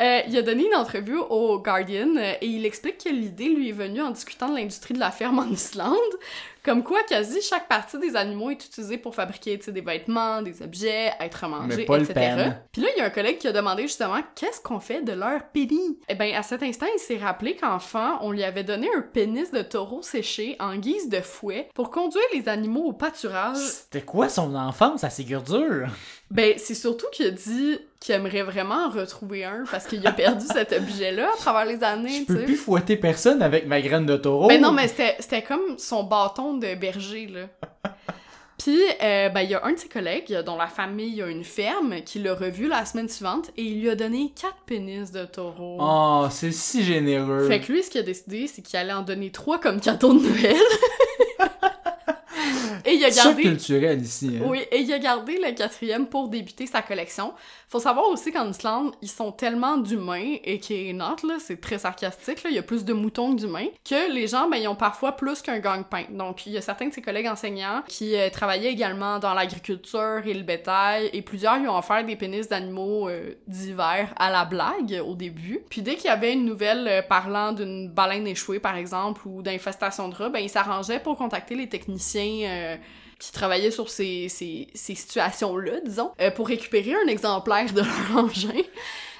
[0.00, 3.68] Euh, il a donné une entrevue au Guardian euh, et il explique que l'idée lui
[3.68, 5.96] est venue en discutant de l'industrie de la ferme en Islande.
[6.64, 11.12] Comme quoi, quasi chaque partie des animaux est utilisée pour fabriquer des vêtements, des objets,
[11.18, 12.53] être mangés, Mais pas le etc.
[12.70, 15.12] Puis là, il y a un collègue qui a demandé justement qu'est-ce qu'on fait de
[15.12, 15.96] leur pénis?
[16.09, 19.51] Eh bien, à cet instant, il s'est rappelé qu'enfant, on lui avait donné un pénis
[19.51, 23.57] de taureau séché en guise de fouet pour conduire les animaux au pâturage.
[23.57, 25.88] C'était quoi son enfance à Sigurdur?
[26.32, 30.12] Ben, c'est surtout qu'il a dit qu'il aimerait vraiment en retrouver un parce qu'il a
[30.12, 34.06] perdu cet objet-là à travers les années, Je peux plus fouetter personne avec ma graine
[34.06, 34.48] de taureau.
[34.48, 37.48] Ben non, mais c'était c'était comme son bâton de berger, là.
[38.58, 41.42] Puis, euh, ben, il y a un de ses collègues, dont la famille a une
[41.42, 45.24] ferme, qui l'a revu la semaine suivante et il lui a donné quatre pénis de
[45.24, 45.78] taureau.
[45.80, 47.48] Oh, c'est si généreux.
[47.48, 50.14] Fait que lui, ce qu'il a décidé, c'est qu'il allait en donner trois comme cadeau
[50.14, 50.62] de Noël.
[52.85, 53.42] et il a gardé...
[53.42, 54.38] culturel ici.
[54.38, 54.46] hein.
[54.46, 57.32] Oui, et il a gardé le quatrième pour débuter sa collection.
[57.68, 61.61] Faut savoir aussi qu'en Islande, ils sont tellement d'humains, et qui est not, là, c'est
[61.61, 64.58] très sarcastique, là, il y a plus de moutons que d'humains, que les gens, ben,
[64.58, 66.04] ils ont parfois plus qu'un gang-pain.
[66.11, 70.20] Donc, il y a certains de ses collègues enseignants qui euh, travaillaient également dans l'agriculture
[70.26, 74.44] et le bétail, et plusieurs lui ont offert des pénis d'animaux euh, divers à la
[74.44, 75.61] blague au début.
[75.70, 79.40] Puis dès qu'il y avait une nouvelle euh, parlant d'une baleine échouée, par exemple, ou
[79.40, 82.77] d'infestation de rats, ben, il s'arrangeait pour contacter les techniciens euh,
[83.18, 84.29] qui travaillaient sur ces,
[84.75, 88.62] situations-là, disons, euh, pour récupérer un exemplaire de leur engin.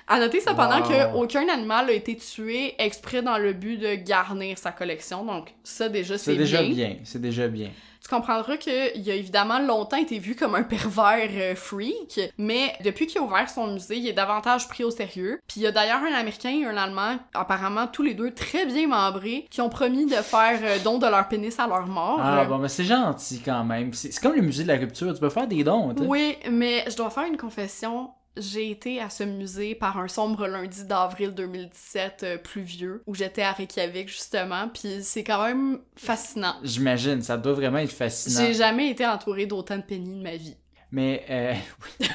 [0.09, 1.13] À noter cependant Wow.
[1.21, 5.89] qu'aucun animal a été tué exprès dans le but de garnir sa collection, donc ça
[5.89, 6.71] déjà c'est C'est déjà bien.
[6.89, 6.97] bien.
[7.05, 7.71] C'est déjà bien.
[8.03, 13.07] Tu comprendras qu'il a évidemment longtemps été vu comme un pervers euh, freak, mais depuis
[13.07, 15.39] qu'il a ouvert son musée, il est davantage pris au sérieux.
[15.47, 18.67] Puis il y a d'ailleurs un Américain et un Allemand, apparemment tous les deux très
[18.67, 22.19] bien membrés, qui ont promis de faire euh, don de leur pénis à leur mort.
[22.21, 23.93] Ah bon, mais c'est gentil quand même.
[23.93, 25.15] C'est comme le musée de la rupture.
[25.15, 25.95] Tu peux faire des dons.
[26.01, 28.11] Oui, mais je dois faire une confession.
[28.37, 33.43] J'ai été à ce musée par un sombre lundi d'avril 2017 euh, pluvieux, où j'étais
[33.43, 36.55] à Reykjavik justement, puis c'est quand même fascinant.
[36.63, 38.47] J'imagine, ça doit vraiment être fascinant.
[38.47, 40.57] J'ai jamais été entourée d'autant de pénis de ma vie.
[40.93, 41.55] Mais, euh,
[42.01, 42.07] oui.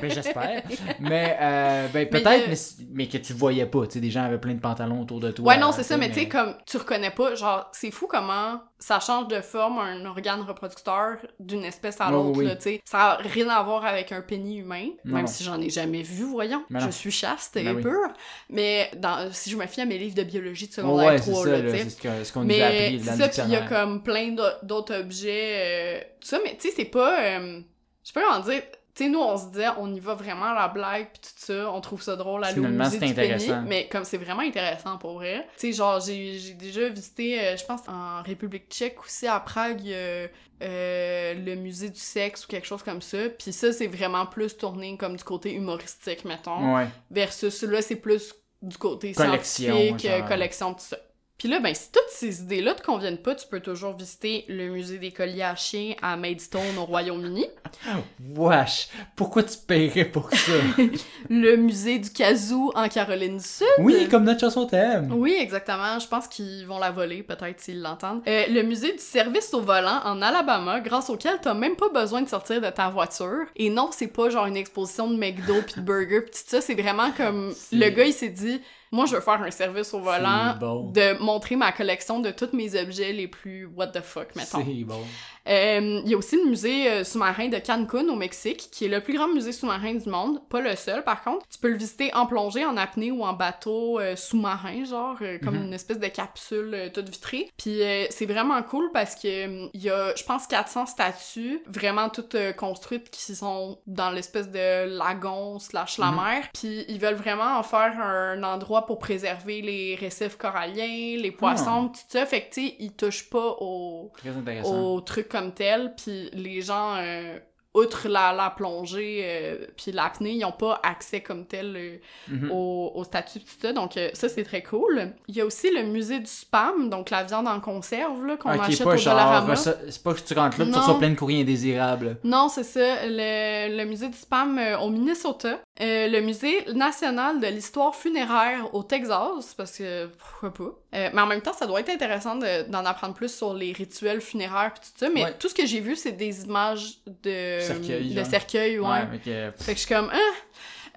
[0.00, 0.62] ben, j'espère.
[1.00, 2.48] Mais, euh, ben, peut-être,
[2.92, 3.86] mais, que tu voyais pas.
[3.86, 5.44] Tu sais, des gens avaient plein de pantalons autour de toi.
[5.44, 8.60] Ouais, non, c'est ça, mais tu sais, comme tu reconnais pas, genre, c'est fou comment
[8.82, 12.80] ça change de forme un organe reproducteur d'une espèce à l'autre, oui, tu sais.
[12.86, 15.30] Ça a rien à voir avec un pénis humain, Non, même non.
[15.30, 16.64] si j'en ai jamais vu, voyons.
[16.70, 16.90] Mais je non.
[16.90, 17.82] suis chaste Ben et oui.
[17.82, 18.08] pure.
[18.48, 21.30] Mais dans, si je me fie à mes livres de biologie de secondaire ouais, c'est
[21.30, 21.78] 3, ça, là, tu sais.
[21.90, 24.42] c'est ce qu'on nous a appris c'est ça, puis il y a comme plein d'au-
[24.62, 27.22] d'autres objets, euh, tout ça, mais tu sais, c'est pas...
[27.22, 27.60] euh,
[28.02, 28.62] je sais pas comment dire...
[29.00, 31.30] Tu sais, nous, on se disait, on y va vraiment à la blague, puis tout
[31.38, 35.14] ça, on trouve ça drôle, musée c'est du pénis, mais comme c'est vraiment intéressant pour
[35.14, 35.48] vrai.
[35.56, 39.40] Tu sais, genre, j'ai j'ai déjà visité, euh, je pense, en République tchèque aussi, à
[39.40, 40.28] Prague, a,
[40.62, 44.54] euh, le musée du sexe ou quelque chose comme ça, puis ça, c'est vraiment plus
[44.54, 46.88] tourné comme du côté humoristique, mettons, Ouais.
[47.10, 50.28] versus là, c'est plus du côté Collection, scientifique, euh, genre.
[50.28, 50.98] collection, tout ça.
[51.40, 54.68] Puis là, ben, si toutes ces idées-là te conviennent pas, tu peux toujours visiter le
[54.68, 57.46] musée des colliers à chiens à Maidstone au Royaume-Uni,
[58.36, 60.52] Wesh, pourquoi tu paierais pour ça?
[61.30, 63.66] le musée du kazoo en Caroline du Sud.
[63.78, 65.10] oui, comme notre chanson thème.
[65.14, 65.98] Oui, exactement.
[65.98, 68.20] Je pense qu'ils vont la voler, peut-être, s'ils l'entendent.
[68.28, 72.20] Euh, le musée du service au volant en Alabama, grâce auquel t'as même pas besoin
[72.20, 73.46] de sortir de ta voiture.
[73.56, 76.60] Et non, c'est pas genre une exposition de McDo pis de burger pis tout ça.
[76.60, 77.54] C'est vraiment comme...
[77.72, 78.60] Le gars, il s'est dit...
[78.92, 80.90] Moi, je veux faire un service au volant, bon.
[80.90, 84.64] de montrer ma collection de tous mes objets les plus what the fuck, mettons.
[84.64, 85.00] C'est bon.
[85.48, 88.88] Euh, il y a aussi le musée euh, sous-marin de Cancun au Mexique, qui est
[88.88, 90.40] le plus grand musée sous-marin du monde.
[90.48, 91.46] Pas le seul, par contre.
[91.48, 95.38] Tu peux le visiter en plongée, en apnée ou en bateau euh, sous-marin, genre, euh,
[95.42, 95.64] comme Mhm.
[95.66, 97.48] une espèce de capsule toute vitrée.
[97.56, 102.36] Puis c'est vraiment cool parce que il y a, je pense, 400 statues, vraiment toutes
[102.56, 106.16] construites, qui sont dans l'espèce de lagon slash la Mhm.
[106.16, 106.48] mer.
[106.54, 111.88] Puis ils veulent vraiment en faire un endroit pour préserver les récifs coralliens, les poissons,
[111.88, 112.26] tout ça.
[112.26, 114.94] Fait que, tu sais, ils touchent pas aux Très intéressant.
[115.30, 117.38] Comme tel, puis les gens, euh,
[117.72, 121.96] outre la, la plongée euh, puis l'apnée, ils ont pas accès comme tel euh,
[122.28, 122.50] Mhm.
[122.50, 125.12] au, au statut tout ça, donc euh, ça c'est très cool.
[125.28, 128.50] Il y a aussi le musée du spam, donc la viande en conserve là, qu'on
[128.52, 129.54] Ok, achète pas au genre, Dollarama.
[129.54, 132.18] c'est pas que tu rentres là tu reçois plein de courriers indésirables.
[132.24, 137.94] Non, c'est ça, le, le musée du spam au Minnesota, le musée national de l'histoire
[137.94, 140.89] funéraire au Texas, parce que pourquoi pas.
[140.92, 143.72] Euh, mais en même temps, ça doit être intéressant de- d'en apprendre plus sur les
[143.72, 145.34] rituels funéraires pis tout ça, mais Ouais.
[145.38, 148.26] tout ce que j'ai vu, c'est des images de Cercueil, de genre.
[148.26, 148.86] cercueil, ouais.
[148.88, 149.24] Ouais, ok.
[149.24, 150.32] Fait que je suis comme, hein?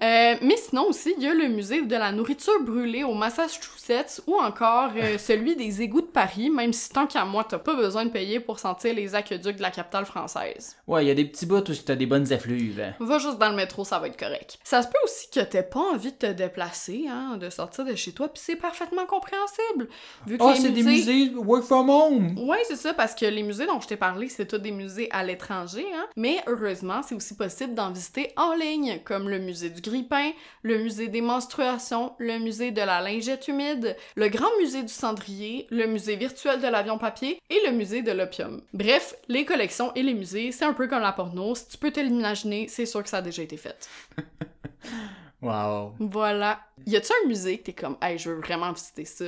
[0.02, 4.22] Euh, mais sinon aussi, il y a le musée de la nourriture brûlée au Massachusetts
[4.26, 7.74] ou encore euh, celui des égouts de Paris, même si tant qu'à moi, t'as pas
[7.74, 10.76] besoin de payer pour sentir les aqueducs de la capitale française.
[10.86, 12.94] Ouais, il y a des petits bouts où t'as des bonnes effluves.
[12.98, 14.58] Va juste dans le métro, ça va être correct.
[14.64, 17.94] Ça se peut aussi que t'aies pas envie de te déplacer, hein, de sortir de
[17.94, 19.88] chez toi, puis c'est parfaitement compréhensible.
[20.26, 22.38] Vu que les c'est des musées work from home!
[22.48, 25.08] Ouais, c'est ça, parce que les musées dont je t'ai parlé, c'est tous des musées
[25.10, 26.06] à l'étranger, hein.
[26.16, 30.78] Mais heureusement, c'est aussi possible d'en visiter en ligne, comme le musée du grille-pain, le
[30.78, 35.86] musée des menstruations, le musée de la lingette humide, le grand musée du cendrier, le
[35.86, 38.62] musée virtuel de l'avion papier et le musée de l'opium.
[38.72, 41.54] Bref, les collections et les musées, c'est un peu comme la porno.
[41.54, 43.88] Si tu peux te l'imaginer, c'est sûr que ça a déjà été fait.
[45.44, 45.92] Wow.
[45.98, 46.58] Voilà.
[46.86, 49.24] Y a-tu un musée que t'es comme, hey, je veux vraiment visiter ça?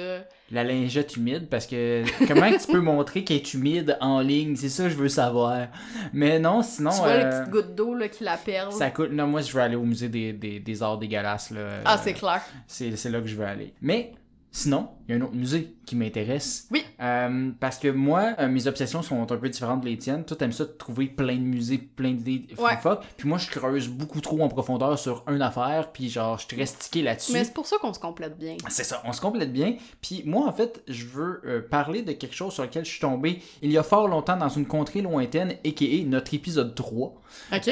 [0.51, 4.57] La lingette humide, parce que comment tu peux montrer qu'elle est humide en ligne?
[4.57, 5.69] C'est ça que je veux savoir.
[6.13, 6.91] Mais non, sinon.
[6.91, 8.73] tu vois les euh, petites gouttes d'eau là, qui la perdent?
[8.73, 9.11] ça coûte.
[9.13, 11.51] Non, moi, je veux aller au musée des, des, des arts dégueulasses.
[11.51, 11.81] Là.
[11.85, 12.41] Ah, c'est clair.
[12.67, 13.75] c'est c'est là que je veux aller.
[13.83, 14.13] Mais
[14.57, 16.67] sinon, il y a un autre musée qui m'intéresse.
[16.71, 16.83] Oui.
[17.01, 20.25] Euh, parce que moi, euh, mes obsessions sont un peu différentes de les tiennes.
[20.25, 22.73] Toi, t'aimes ça de trouver plein de musées, plein d'idées Ouais.
[23.17, 25.91] Puis moi, je creuse beaucoup trop en profondeur sur une affaire.
[25.93, 27.33] Puis genre, je te reste tiqué là-dessus.
[27.33, 28.57] Mais c'est pour ça qu'on se complète bien.
[28.69, 29.77] C'est ça, on se complète bien.
[30.01, 33.01] Puis moi, en fait, je veux euh, parler de quelque chose sur lequel je suis
[33.01, 36.05] tombé il y a fort longtemps dans une contrée lointaine, a.k.a.
[36.07, 37.15] notre épisode 3.
[37.53, 37.71] OK?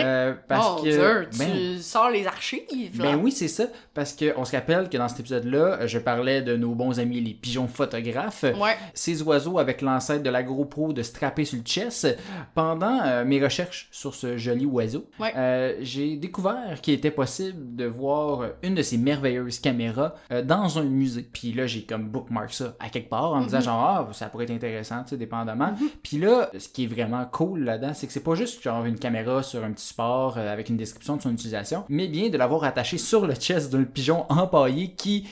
[0.49, 0.89] Parce oh, que...
[0.91, 3.13] Dieu, ben, tu sors les archives, là.
[3.13, 3.65] ben oui, c'est ça.
[3.95, 7.35] Parce qu'on se rappelle que dans cet épisode-là, je parlais de nos bons amis les
[7.35, 8.43] pigeons photographes.
[8.45, 8.77] Ouais.
[8.95, 12.07] Ces oiseaux avec l'ancêtre de la GoPro de strapper sur le chest.
[12.55, 15.33] Pendant euh, mes recherches sur ce joli oiseau, Ouais.
[15.37, 20.79] euh, j'ai découvert qu'il était possible de voir une de ces merveilleuses caméras euh, dans
[20.79, 21.29] un musée.
[21.33, 23.65] Puis là, j'ai comme bookmark ça à quelque part en me disant Mhm.
[23.65, 25.75] genre, ah, ça pourrait être intéressant, tu sais, dépendamment.
[26.03, 28.99] Puis là, ce qui est vraiment cool là-dedans, c'est que c'est pas juste genre une
[28.99, 32.65] caméra sur un petit support avec une description de son utilisation, mais bien de l'avoir
[32.65, 35.27] attaché sur le chest d'un pigeon empaillé qui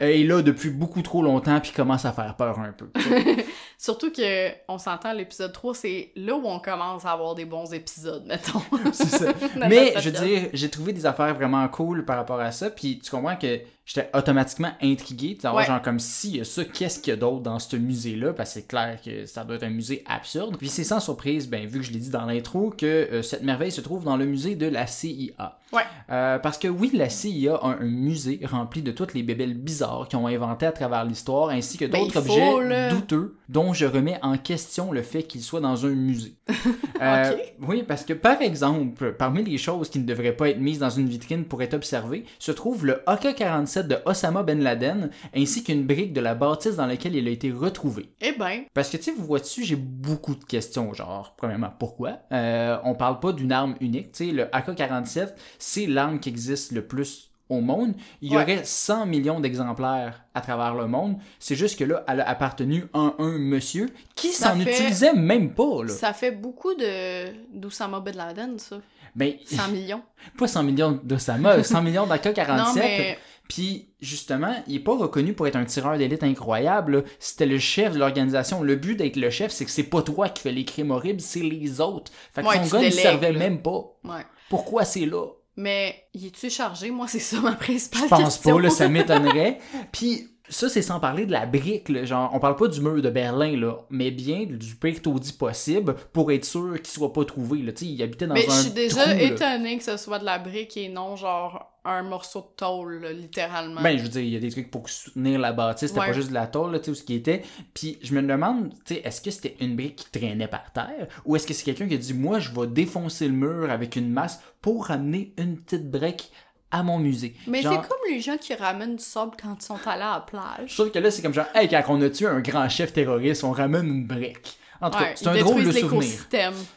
[0.00, 2.90] est là depuis beaucoup trop longtemps puis commence à faire peur un peu.
[3.78, 7.72] Surtout que, on s'entend, l'épisode 3, c'est là où on commence à avoir des bons
[7.74, 8.62] épisodes, mettons.
[8.92, 9.32] C'est ça.
[9.68, 12.70] Mais je veux dire, j'ai trouvé des affaires vraiment cool par rapport à ça.
[12.70, 15.66] Puis tu comprends que j'étais automatiquement intrigué de savoir, Ouais.
[15.66, 18.32] genre, comme y a ça, qu'est-ce qu'il y a d'autre dans ce musée-là?
[18.32, 20.56] Parce que c'est clair que ça doit être un musée absurde.
[20.58, 23.42] Puis c'est sans surprise, ben, vu que je l'ai dit dans l'intro, que euh, cette
[23.42, 25.58] merveille se trouve dans le musée de la CIA.
[25.72, 25.82] Ouais.
[26.10, 30.06] Euh, parce que oui, la CIA a un musée rempli de toutes les bébelles bizarres
[30.08, 32.90] qu'ils ont inventées à travers l'histoire, ainsi que Ben, d'autres faut, objets là.
[32.90, 36.34] douteux dont je remets en question le fait qu'ils soient dans un musée.
[37.00, 37.54] Euh, Ok.
[37.68, 40.90] Oui, parce que par exemple, parmi les choses qui ne devraient pas être mises dans
[40.90, 45.84] une vitrine pour être observées, se trouve le AK-47 de Osama Ben Laden, ainsi qu'une
[45.86, 48.10] brique de la bâtisse dans laquelle il a été retrouvé.
[48.20, 51.72] Eh ben, Parce que tu sais, vous vois dessus, j'ai beaucoup de questions, genre, premièrement,
[51.78, 52.18] pourquoi?
[52.32, 56.72] Euh, On parle pas d'une arme unique, tu sais, le AK-47, c'est l'arme qui existe
[56.72, 57.92] le plus au monde.
[58.22, 58.42] Il y Ouais.
[58.44, 61.16] aurait 100 millions d'exemplaires à travers le monde.
[61.38, 65.52] C'est juste que là, elle a appartenu à un monsieur qui s'en fait- utilisait même
[65.52, 65.88] pas, là.
[65.88, 68.76] ça fait beaucoup de d'Oussama Ben Laden, ça.
[69.14, 70.00] Ben, 100 millions.
[70.38, 72.56] pas 100 millions d'Osama, 100 millions d'AK-47.
[72.56, 73.18] Non, mais
[73.52, 77.04] Puis, justement, il est pas reconnu pour être un tireur d'élite incroyable.
[77.18, 78.62] C'était le chef de l'organisation.
[78.62, 81.20] Le but d'être le chef, c'est que c'est pas toi qui fais les crimes horribles,
[81.20, 82.10] c'est les autres.
[82.32, 83.38] Fait que Ouais, son gars ne servait là.
[83.38, 83.84] même pas.
[84.04, 84.24] ouais.
[84.48, 85.26] Pourquoi c'est là?
[85.56, 86.90] Mais, y es-tu chargé?
[86.90, 88.56] Moi, c'est ça ma principale Je pense question.
[88.56, 89.58] pas, là, ça m'étonnerait.
[89.92, 92.04] Puis, ça, c'est sans parler de la brique, là.
[92.04, 95.94] Genre, on parle pas du mur de Berlin, là, mais bien du pire taudis possible
[96.12, 97.72] pour être sûr qu'il soit pas trouvé, là.
[97.80, 100.76] Il habitait dans Mais un je suis déjà étonnée que ce soit de la brique
[100.76, 103.80] et non genre un morceau de tôle, là, littéralement.
[103.82, 106.06] Ben, je veux dire, il y a des trucs pour soutenir la bâtisse, c'était Ouais.
[106.08, 107.42] pas juste de la tôle, tu sais, où ce qui était.
[107.74, 111.08] Puis je me demande, tu sais, est-ce que c'était une brique qui traînait par terre,
[111.24, 113.96] ou est-ce que c'est quelqu'un qui a dit, moi, je vais défoncer le mur avec
[113.96, 116.30] une masse pour ramener une petite brique
[116.72, 117.34] à mon musée.
[117.46, 120.14] Mais Genre- c'est comme les gens qui ramènent du sable quand ils sont allés à
[120.14, 120.74] la plage.
[120.74, 123.44] Trouve que là, c'est comme genre, hey, quand on a tué un grand chef terroriste,
[123.44, 124.58] on ramène une brique.
[124.82, 126.08] En tout cas, Ouais, c'est ils un drôle de souvenir.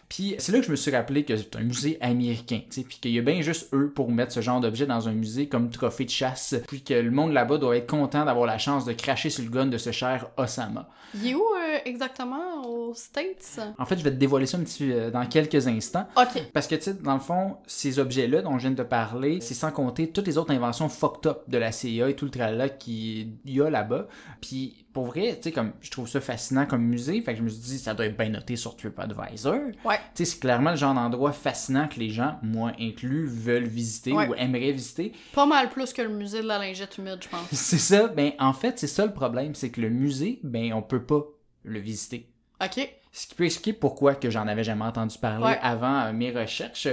[0.07, 2.87] Puis c'est là que je me suis rappelé que c'est un musée américain, tu sais,
[2.87, 5.47] puis qu'il y a bien juste eux pour mettre ce genre d'objet dans un musée
[5.49, 8.85] comme trophée de chasse, puis que le monde là-bas doit être content d'avoir la chance
[8.85, 10.87] de cracher sur le gun de ce cher Osama.
[11.15, 12.65] Il est où euh, exactement?
[12.65, 13.59] Aux States?
[13.77, 16.07] En fait, je vais te dévoiler ça un petit euh, dans quelques instants.
[16.17, 16.43] Ok.
[16.53, 19.39] Parce que, tu sais, dans le fond, ces objets-là dont je viens de te parler,
[19.41, 22.31] c'est sans compter toutes les autres inventions fucked up de la CIA et tout le
[22.31, 24.07] tralala qu'il y a là-bas.
[24.41, 27.43] Puis, pour vrai, tu sais, comme, je trouve ça fascinant comme musée, fait que je
[27.43, 29.55] me suis dit, ça doit être bien noté sur TripAdvisor.
[29.83, 29.97] Ouais.
[30.15, 34.13] Tu sais, c'est clairement le genre d'endroit fascinant que les gens, moi inclus, veulent visiter
[34.13, 34.29] Ouais.
[34.29, 35.11] ou aimeraient visiter.
[35.33, 37.45] Pas mal plus que le musée de la lingette humide, je pense.
[37.51, 40.81] C'est ça, ben, en fait, c'est ça le problème, c'est que le musée, ben, on
[40.81, 41.25] peut pas
[41.65, 42.29] le visiter.
[42.63, 42.89] Ok.
[43.17, 45.59] Ce qui peut expliquer pourquoi que j'en avais jamais entendu parler Ouais.
[45.61, 46.89] avant euh, mes recherches.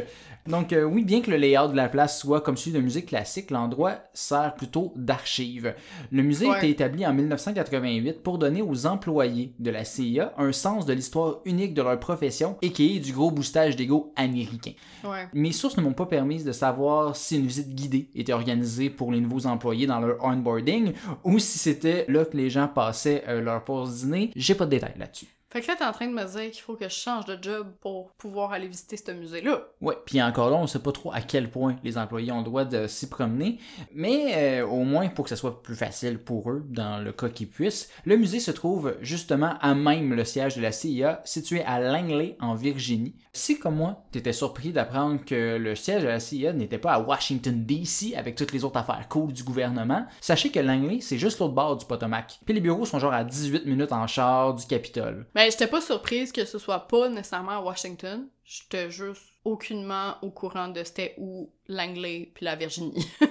[0.46, 3.04] Donc euh, oui, bien que le layout de la place soit comme celui d'un musée
[3.04, 5.74] classique, l'endroit sert plutôt d'archive.
[6.12, 10.52] Le musée a été établi en 1988 pour donner aux employés de la CIA un
[10.52, 14.72] sens de l'histoire unique de leur profession et qui est du gros boostage d'ego américain.
[15.02, 15.26] Ouais.
[15.32, 19.10] Mes sources ne m'ont pas permis de savoir si une visite guidée était organisée pour
[19.10, 20.92] les nouveaux employés dans leur onboarding
[21.24, 24.30] ou si c'était là que les gens passaient euh, leur pause dîner.
[24.36, 25.26] J'ai pas de détails là-dessus.
[25.52, 27.36] Fait que là, t'es en train de me dire qu'il faut que je change de
[27.40, 29.60] job pour pouvoir aller visiter ce musée-là.
[29.82, 32.44] Ouais, puis encore là, on sait pas trop à quel point les employés ont le
[32.44, 33.58] droit de s'y promener,
[33.92, 37.28] mais euh, au moins pour que ça soit plus facile pour eux, dans le cas
[37.28, 41.62] qu'ils puissent, le musée se trouve justement à même le siège de la CIA, situé
[41.64, 43.14] à Langley, en Virginie.
[43.34, 47.00] Si, comme moi, t'étais surpris d'apprendre que le siège de la CIA n'était pas à
[47.00, 51.40] Washington, D.C., avec toutes les autres affaires cool du gouvernement, sachez que Langley, c'est juste
[51.40, 52.40] l'autre bord du Potomac.
[52.44, 55.26] Puis les bureaux sont genre à 18 minutes en char du Capitole.
[55.34, 58.26] Ben, j'étais pas surprise que ce soit pas nécessairement à Washington.
[58.44, 63.06] J'étais juste aucunement au courant de c'était où Langley puis la Virginie.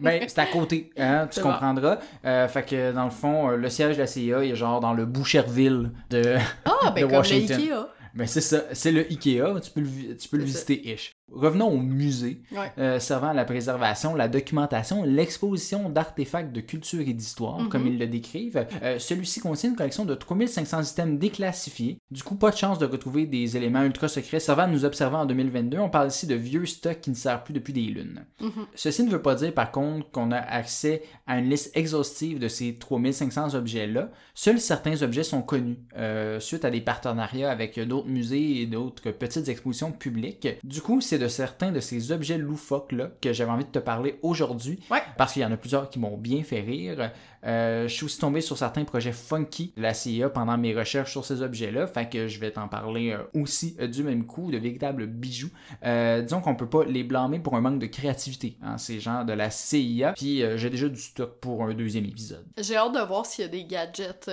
[0.00, 1.98] Ben, c'est à côté, hein, tu comprendras.
[2.24, 4.80] Euh, fait que, dans le fond, euh, le siège de la CIA, il est genre
[4.80, 6.36] dans le Boucherville de...
[6.66, 7.56] Ah, ben De comme Washington.
[7.58, 7.86] le Ikea.
[8.14, 10.64] ben, c'est ça, c'est le Ikea, tu peux le, tu peux le C'est ça.
[10.66, 11.12] visiter, ish.
[11.32, 12.72] Revenons au musée, Ouais.
[12.78, 17.68] euh, servant à la préservation, la documentation, l'exposition d'artefacts de culture et d'histoire, Mhm.
[17.68, 18.66] comme ils le décrivent.
[18.82, 21.98] Euh, Celui-ci contient une collection de 3500 items déclassifiés.
[22.10, 25.16] Du coup, pas de chance de retrouver des éléments ultra secrets servant à nous observer
[25.16, 25.78] en 2022.
[25.78, 28.24] On parle ici de vieux stocks qui ne servent plus depuis des lunes.
[28.40, 28.66] Mhm.
[28.74, 32.48] Ceci ne veut pas dire, par contre, qu'on a accès à une liste exhaustive de
[32.48, 34.10] ces 3500 objets-là.
[34.34, 39.10] Seuls certains objets sont connus, euh, suite à des partenariats avec d'autres musées et d'autres
[39.10, 40.48] petites expositions publiques.
[40.64, 44.18] Du coup, c'est de certains de ces objets loufoques-là que j'avais envie de te parler
[44.22, 45.02] aujourd'hui, Ouais.
[45.16, 47.10] parce qu'il y en a plusieurs qui m'ont bien fait rire.
[47.44, 51.10] Euh, je suis aussi tombé sur certains projets funky de la CIA pendant mes recherches
[51.12, 54.50] sur ces objets-là, fait que je vais t'en parler euh, aussi euh, du même coup,
[54.50, 55.50] de véritables bijoux.
[55.84, 59.24] Euh, disons qu'on peut pas les blâmer pour un manque de créativité, hein, ces gens
[59.24, 62.44] de la CIA, puis euh, j'ai déjà du stock pour un deuxième épisode.
[62.58, 64.28] J'ai hâte de voir s'il y a des gadgets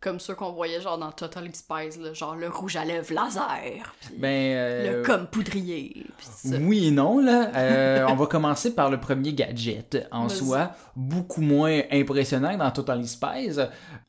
[0.00, 3.94] comme ceux qu'on voyait genre dans Total Spies, là, genre le rouge à lèvres laser,
[4.00, 6.56] puis Ben, euh, le comme poudrier, ça.
[6.60, 7.50] Oui et non, là.
[7.56, 13.04] Euh, on va commencer par le premier gadget en soi, beaucoup moins impressionnant dans Total
[13.06, 13.56] Spies,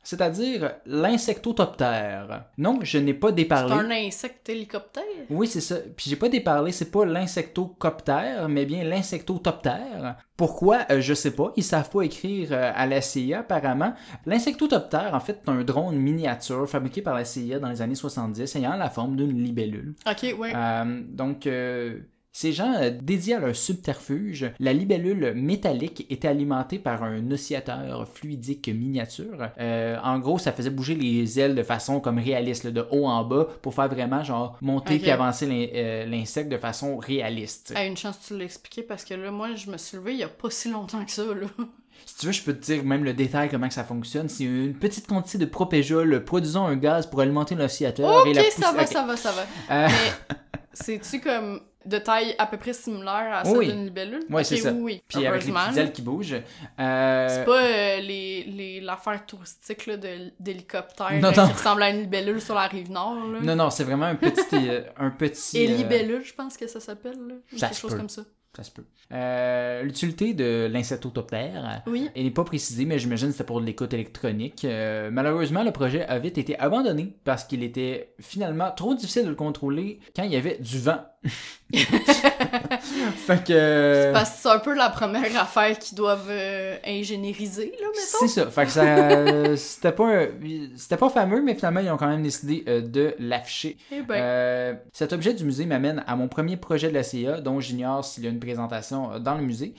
[0.04, 2.46] c'est-à-dire l'insectotoptère.
[2.58, 3.74] Non, je n'ai pas C'est déparlé.
[3.74, 5.04] un insecte hélicoptère?
[5.30, 5.76] Oui, c'est ça.
[5.96, 10.18] Puis j'ai pas déparlé, c'est pas l'insectocoptère, mais bien l'insectotoptère.
[10.38, 11.52] Pourquoi Euh, Je sais pas.
[11.56, 13.94] Ils savent pas écrire euh, à la CIA apparemment.
[14.26, 18.56] L'insectotoptère, en fait, est un drone miniature fabriqué par la CIA dans les années 70
[18.56, 19.96] ayant la forme d'une libellule.
[20.10, 20.54] Ok, ouais.
[20.56, 22.00] Euh, donc, euh,
[22.32, 28.08] ces gens euh, dédiés à leur subterfuge, la libellule métallique était alimentée par un oscillateur
[28.08, 29.50] fluidique miniature.
[29.60, 33.08] Euh, en gros, ça faisait bouger les ailes de façon comme réaliste, là, de haut
[33.08, 35.02] en bas, pour faire vraiment genre monter Ok.
[35.02, 37.74] puis avancer euh, l'insecte de façon réaliste.
[37.76, 40.20] Hey, une chance tu l'as expliqué parce que là, moi, je me suis levée il
[40.20, 41.48] y a pas si longtemps que ça, là.
[42.06, 44.30] Si tu veux, je peux te dire même le détail comment que ça fonctionne.
[44.30, 48.72] C'est une petite quantité de propéjol produisant un gaz pour alimenter l'oscillateur et ok, ça
[48.72, 49.42] va, ça va, ça va.
[49.70, 50.38] Euh, Mais
[50.72, 53.68] c'est-tu comme de taille à peu près similaire à celle Oui.
[53.68, 54.24] d'une libellule?
[54.30, 54.72] Ouais, Ok, c'est ça.
[54.72, 55.04] Oui, oui.
[55.08, 56.36] Puis avec les petites ailes qui bougent.
[56.80, 61.48] Euh, C'est pas euh, les, les, l'affaire touristique là, de, d'hélicoptère Non, euh, non.
[61.48, 63.16] qui ressemble à une libellule sur la rive nord.
[63.16, 63.40] Là.
[63.42, 64.70] Non, non, c'est vraiment un petit.
[64.70, 67.18] euh, un petit Et libellule, je pense que ça s'appelle.
[67.50, 67.98] Quelque se chose peut.
[67.98, 68.22] comme ça.
[68.56, 68.84] Ça se peut.
[69.12, 72.10] Euh, L'utilité de l'insectotoptère, Oui.
[72.16, 74.66] elle n'est pas précisée, mais j'imagine que c'était pour de l'écoute électronique.
[74.66, 79.30] Euh, malheureusement, le projet a vite été abandonné parce qu'il était finalement trop difficile de
[79.30, 81.00] le contrôler quand il y avait du vent.
[83.16, 84.14] fait que.
[84.26, 88.18] C'est un peu la première affaire qu'ils doivent euh, ingénieriser, là, mettons.
[88.20, 88.50] C'est ça.
[88.50, 89.56] Fait que ça.
[89.56, 90.28] C'était pas, un-
[90.76, 93.78] c'était pas fameux, mais finalement, ils ont quand même décidé euh, de l'afficher.
[93.92, 97.42] Eh ben, Euh, cet objet du musée m'amène à mon premier projet de la CIA,
[97.42, 99.74] dont j'ignore s'il y a une présentation euh, dans le musée.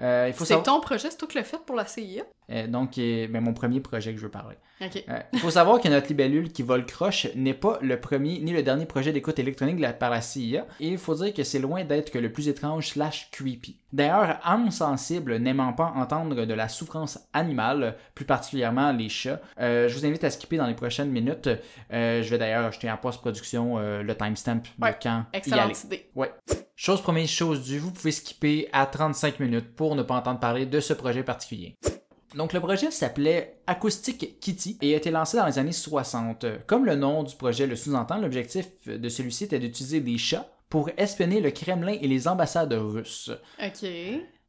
[0.00, 0.64] Euh, il faut c'est savoir...
[0.64, 2.24] ton projet, c'est toi qui l'as fait pour la CIA?
[2.50, 4.56] Euh, donc, euh, ben, mon premier projet que je veux parler.
[4.82, 5.02] Ok.
[5.08, 8.52] Euh, il faut savoir que notre libellule qui vole croche n'est pas le premier ni
[8.52, 11.42] le dernier projet d'écoute électronique de la- par la CIA, et il faut dire que
[11.42, 13.78] c'est loin d'être que le plus étrange slash creepy.
[13.92, 19.94] D'ailleurs, âme sensible n'aimant pas entendre de la souffrance animale, plus particulièrement les chats, je
[19.94, 21.48] vous invite à skipper dans les prochaines minutes.
[21.90, 25.24] Je vais d'ailleurs acheter en post-production le timestamp de Ouais, quand y aller.
[25.32, 26.10] Excellente idée.
[26.16, 26.32] Ouais.
[26.76, 30.66] Chose première, chose due, vous pouvez skipper à 35 minutes pour ne pas entendre parler
[30.66, 31.76] de ce projet particulier.
[32.34, 36.46] Donc le projet s'appelait Acoustic Kitty et a été lancé dans les années 60.
[36.66, 40.90] Comme le nom du projet le sous-entend, l'objectif de celui-ci était d'utiliser des chats pour
[40.96, 43.30] espionner le Kremlin et les ambassades russes.
[43.64, 43.88] Ok.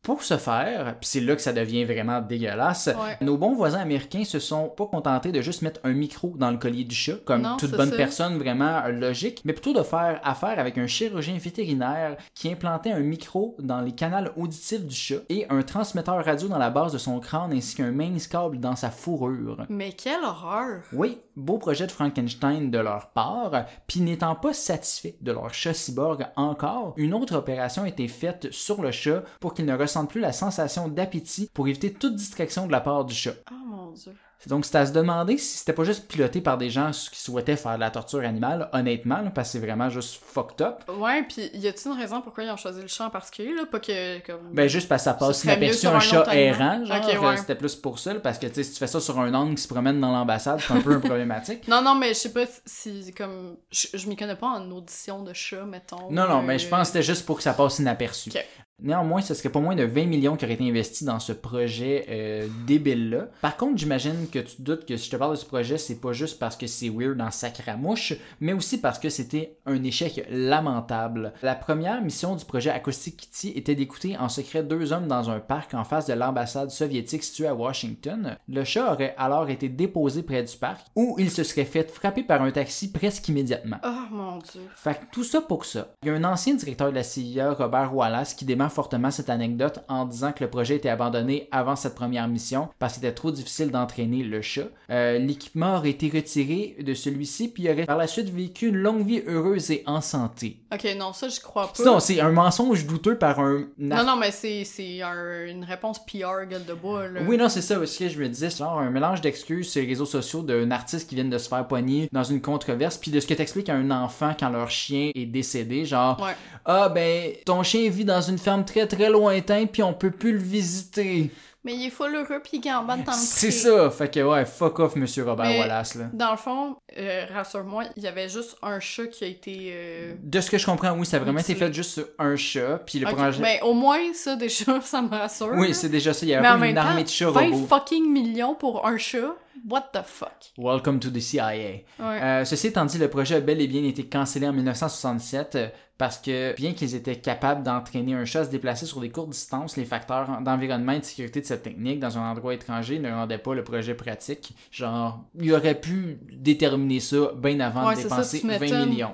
[0.05, 3.17] Pour ce faire, puis c'est là que ça devient vraiment dégueulasse, Ouais.
[3.21, 6.57] nos bons voisins américains se sont pas contentés de juste mettre un micro dans le
[6.57, 7.97] collier du chat, comme Non, toute bonne ça.
[7.97, 12.99] personne vraiment logique, mais plutôt de faire affaire avec un chirurgien vétérinaire qui implantait un
[12.99, 16.99] micro dans les canaux auditifs du chat et un transmetteur radio dans la base de
[16.99, 19.65] son crâne ainsi qu'un mince câble dans sa fourrure.
[19.69, 20.81] Mais quelle horreur!
[20.93, 25.73] Oui, beau projet de Frankenstein de leur part, puis n'étant pas satisfait de leur chat
[25.73, 29.94] cyborg encore, une autre opération a été faite sur le chat pour qu'il ne ressente
[30.03, 33.35] plus la sensation d'appétit pour éviter toute distraction de la part du chat.
[33.49, 34.11] Oh mon dieu.
[34.47, 37.55] Donc c'est à se demander si c'était pas juste piloté par des gens qui souhaitaient
[37.55, 40.83] faire de la torture animale, honnêtement, là, parce que c'est vraiment juste fucked up.
[40.99, 43.65] Ouais, pis y a-t-il une raison pourquoi ils ont choisi le chat en particulier, là?
[43.65, 44.53] Pas que, comme...
[44.53, 47.27] Ben juste parce que ça passe inaperçu un un chat errant, genre, Ok, ouais.
[47.27, 49.19] euh, c'était plus pour ça, là, parce que tu sais, si tu fais ça sur
[49.19, 51.67] un âne qui se promène dans l'ambassade, c'est un peu problématique.
[51.67, 53.57] Non, non, mais je sais pas si, comme...
[53.71, 56.11] Je, je m'y connais pas en audition de chat, mettons.
[56.11, 58.29] Non, non, euh, mais je pense que c'était juste pour que ça passe inaperçu.
[58.29, 58.45] Ok.
[58.81, 62.05] Néanmoins, ce serait pas moins de 20 millions qui auraient été investis dans ce projet
[62.09, 63.29] euh, débile-là.
[63.41, 65.77] Par contre, j'imagine que tu te doutes que si je te parle de ce projet,
[65.77, 69.81] c'est pas juste parce que c'est weird en sacramouche, mais aussi parce que c'était un
[69.83, 71.33] échec lamentable.
[71.41, 75.39] La première mission du projet Acoustic Kitty était d'écouter en secret deux hommes dans un
[75.39, 78.37] parc en face de l'ambassade soviétique située à Washington.
[78.49, 82.23] Le chat aurait alors été déposé près du parc, où il se serait fait frapper
[82.23, 83.77] par un taxi presque immédiatement.
[83.85, 84.61] Oh mon dieu.
[84.75, 85.93] Fait que tout ça pour ça.
[86.03, 89.79] Il y a un ancien directeur de la CIA, Robert Wallace, qui fortement cette anecdote
[89.87, 93.31] en disant que le projet était abandonné avant cette première mission parce qu'il était trop
[93.31, 94.67] difficile d'entraîner le chat.
[94.89, 98.77] Euh, L'équipement aurait été retiré de celui-ci puis il aurait par la suite vécu une
[98.77, 100.57] longue vie heureuse et en santé.
[100.73, 101.83] Ok, non, ça je crois pas.
[101.83, 103.65] Non, c'est un mensonge douteux par un...
[103.77, 104.63] Non, non, mais c'est
[105.01, 107.21] un- une réponse PR, gueule de bois, là.
[107.27, 108.49] Oui, non, c'est ça aussi que je me disais.
[108.49, 111.47] C'est genre un mélange d'excuses sur les réseaux sociaux d'un artiste qui vient de se
[111.49, 114.69] faire poigner dans une controverse, puis de ce que t'expliques à un enfant quand leur
[114.69, 115.85] chien est décédé.
[115.85, 116.35] Genre, Ouais.
[116.65, 120.31] ah ben, ton chien vit dans une ferme très très lointaine, puis on peut plus
[120.33, 121.31] le visiter.
[121.63, 123.89] Mais il est full heureux pis il gambade dans le C'est ça.
[123.89, 126.05] Fait que ouais, fuck off, monsieur Robert Mais- Wallace, là.
[126.13, 129.71] Dans le fond, euh, rassure-moi, il y avait juste un chat qui a été.
[129.73, 132.35] euh, De ce que je comprends, oui, ça a vraiment été fait juste sur un
[132.35, 133.41] chat, puis le ok, projet.
[133.41, 135.53] Mais au moins, ça, déjà, ça me rassure.
[135.55, 136.23] Oui, c'est déjà ça.
[136.23, 137.65] Il y a Mais une temps, armée de chats 20 robots.
[137.67, 139.35] fucking millions pour un chat?
[139.69, 140.51] What the fuck?
[140.57, 141.41] Welcome to the CIA.
[141.47, 141.83] Ouais.
[141.99, 145.67] Euh, ceci étant dit, le projet a bel et bien été cancellé en 1967 euh,
[145.97, 149.29] parce que bien qu'ils étaient capables d'entraîner un chat à se déplacer sur des courtes
[149.29, 153.09] distances, les facteurs d'environnement et de sécurité de cette technique dans un endroit étranger ne
[153.11, 154.53] rendaient pas le projet pratique.
[154.71, 158.89] Genre, il aurait pu déterminer ça bien avant Ouais, de ça, dépenser tu 20 m'étonnes.
[158.89, 159.13] millions.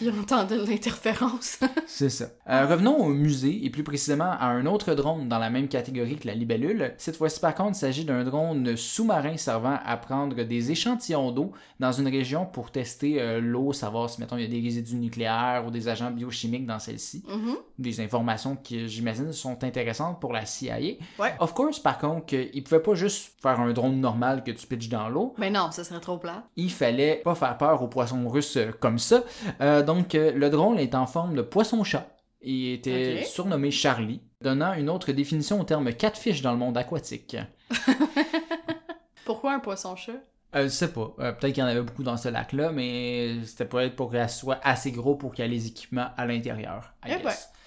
[0.00, 1.58] Qui entendait l'interférence.
[1.86, 2.24] C'est ça.
[2.48, 6.16] Euh, revenons au musée, et plus précisément à un autre drone dans la même catégorie
[6.16, 6.94] que la libellule.
[6.96, 11.52] Cette fois-ci, par contre, il s'agit d'un drone sous-marin servant à prendre des échantillons d'eau
[11.80, 14.96] dans une région pour tester euh, l'eau, savoir si, mettons, il y a des résidus
[14.96, 17.22] nucléaires ou des agents biochimiques dans celle-ci.
[17.28, 17.56] Mhm.
[17.78, 20.78] Des informations qui, j'imagine, sont intéressantes pour la CIA.
[21.18, 21.34] Ouais.
[21.40, 24.66] Of course, par contre, il ne pouvait pas juste faire un drone normal que tu
[24.66, 26.44] pitches dans l'eau Mais non, ça serait trop plat.
[26.56, 29.24] il fallait pas faire peur aux poissons russes euh, comme ça.
[29.60, 32.06] Euh, donc, le drone est en forme de poisson-chat.
[32.42, 37.36] Il était surnommé Charlie, donnant une autre définition au terme catfish dans le monde aquatique.
[39.24, 40.12] Pourquoi un poisson-chat?
[40.54, 41.12] Euh, je sais pas.
[41.18, 44.28] Euh, Peut-être qu'il y en avait beaucoup dans ce lac-là, mais c'était peut-être pour qu'il
[44.28, 46.92] soit assez gros pour qu'il y ait les équipements à l'intérieur.
[47.06, 47.14] Eh.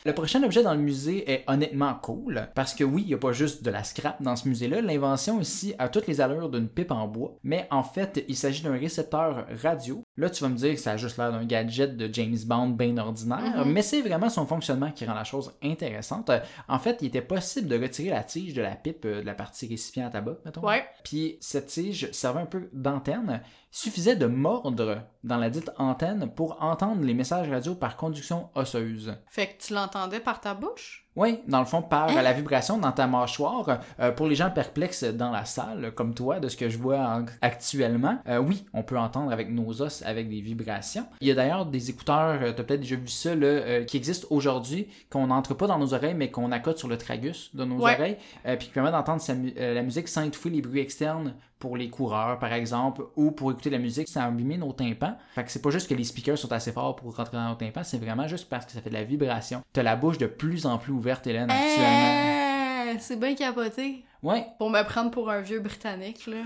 [0.06, 3.18] Le prochain objet dans le musée est honnêtement cool, parce que oui, il n'y a
[3.18, 4.82] pas juste de la scrap dans ce musée-là.
[4.82, 8.62] L'invention ici a toutes les allures d'une pipe en bois, mais en fait, il s'agit
[8.64, 10.04] d'un récepteur radio.
[10.18, 12.70] Là, tu vas me dire que ça a juste l'air d'un gadget de James Bond
[12.70, 13.72] bien ordinaire, Mhm.
[13.72, 16.30] mais c'est vraiment son fonctionnement qui rend la chose intéressante.
[16.68, 19.34] En fait, il était possible de retirer la tige de la pipe euh, de la
[19.36, 20.66] partie récipient à tabac, mettons.
[20.68, 20.84] Ouais.
[21.04, 23.41] Puis cette tige servait un peu d'antenne.
[23.78, 29.15] Suffisait de mordre dans la dite antenne pour entendre les messages radio par conduction osseuse.
[29.32, 31.07] Fait que tu l'entendais par ta bouche?
[31.15, 32.21] Oui, dans le fond, par Hein?
[32.21, 33.80] la vibration dans ta mâchoire.
[33.99, 36.99] Euh, pour les gens perplexes dans la salle, comme toi, de ce que je vois
[36.99, 41.07] en- actuellement, euh, oui, on peut entendre avec nos os avec des vibrations.
[41.21, 43.97] Il y a d'ailleurs des écouteurs, tu as peut-être déjà vu ça, là, euh, qui
[43.97, 47.63] existent aujourd'hui, qu'on n'entre pas dans nos oreilles, mais qu'on accote sur le tragus de
[47.65, 47.95] nos Ouais.
[47.95, 51.34] oreilles, euh, puis qui permet d'entendre mu- euh, la musique sans étouffer les bruits externes
[51.64, 55.16] pour les coureurs, par exemple, ou pour écouter la musique sans abîmer nos tympans.
[55.34, 57.55] Fait que c'est pas juste que les speakers sont assez forts pour rentrer dans nos
[57.55, 59.61] tympans, c'est vraiment juste parce que ça fait de la vibration.
[59.72, 62.91] T'as la bouche de plus en plus ouverte, Hélène, actuellement.
[62.95, 64.03] Eh, c'est bien capoté.
[64.22, 66.43] Ouais, Pour me prendre pour un vieux britannique, là.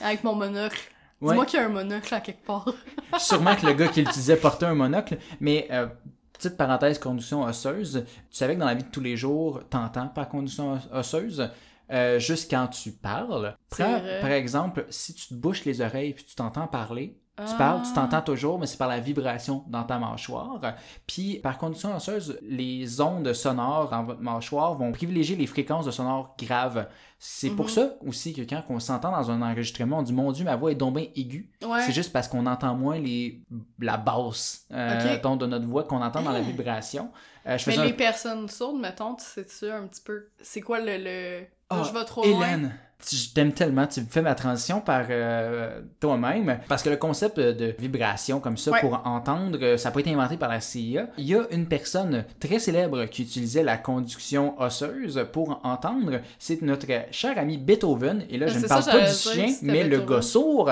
[0.00, 0.80] Avec mon monocle.
[1.20, 1.28] ouais.
[1.30, 2.68] Dis-moi qu'il y a un monocle à quelque part.
[3.18, 5.86] Sûrement que le gars qui l'utilisait portait un monocle, mais euh,
[6.32, 10.08] petite parenthèse conduction osseuse, tu savais que dans la vie de tous les jours, t'entends
[10.08, 11.48] par conduction os- osseuse?
[11.92, 13.56] Euh, juste quand tu parles.
[13.70, 17.54] Prends, par exemple, si tu te bouches les oreilles puis tu t'entends parler, tu Ah.
[17.58, 20.58] parles, tu t'entends toujours, mais c'est par la vibration dans ta mâchoire.
[21.06, 25.90] Puis, par conduction osseuse, les ondes sonores dans votre mâchoire vont privilégier les fréquences de
[25.90, 26.88] sonores graves.
[27.18, 27.70] C'est pour Mhm.
[27.72, 30.72] ça aussi que quand on s'entend dans un enregistrement, on dit Mon Dieu, ma voix
[30.72, 31.50] est donc bien aiguë.
[31.62, 31.82] Ouais.
[31.82, 33.42] C'est juste parce qu'on entend moins les,
[33.80, 37.10] la basse euh, ton- de notre voix qu'on entend dans la vibration.
[37.46, 37.96] Euh, je Mais les un...
[37.96, 40.28] personnes sourdes, mettons, tu sais-tu un petit peu.
[40.40, 40.96] C'est quoi le.
[40.96, 41.46] le...
[41.68, 42.22] Ah, je vais trop.
[42.24, 42.78] Hélène,
[43.10, 47.74] je t'aime tellement, tu fais ma transition par euh, toi-même, parce que le concept de
[47.78, 48.80] vibration comme ça Ouais.
[48.80, 51.08] pour entendre, euh, ça pas été inventé par la CIA.
[51.18, 56.62] Il y a une personne très célèbre qui utilisait la conduction osseuse pour entendre, c'est
[56.62, 59.84] notre cher ami Beethoven, et là Ah, je ne parle ça, pas du chien, mais
[59.84, 60.70] le gars sourd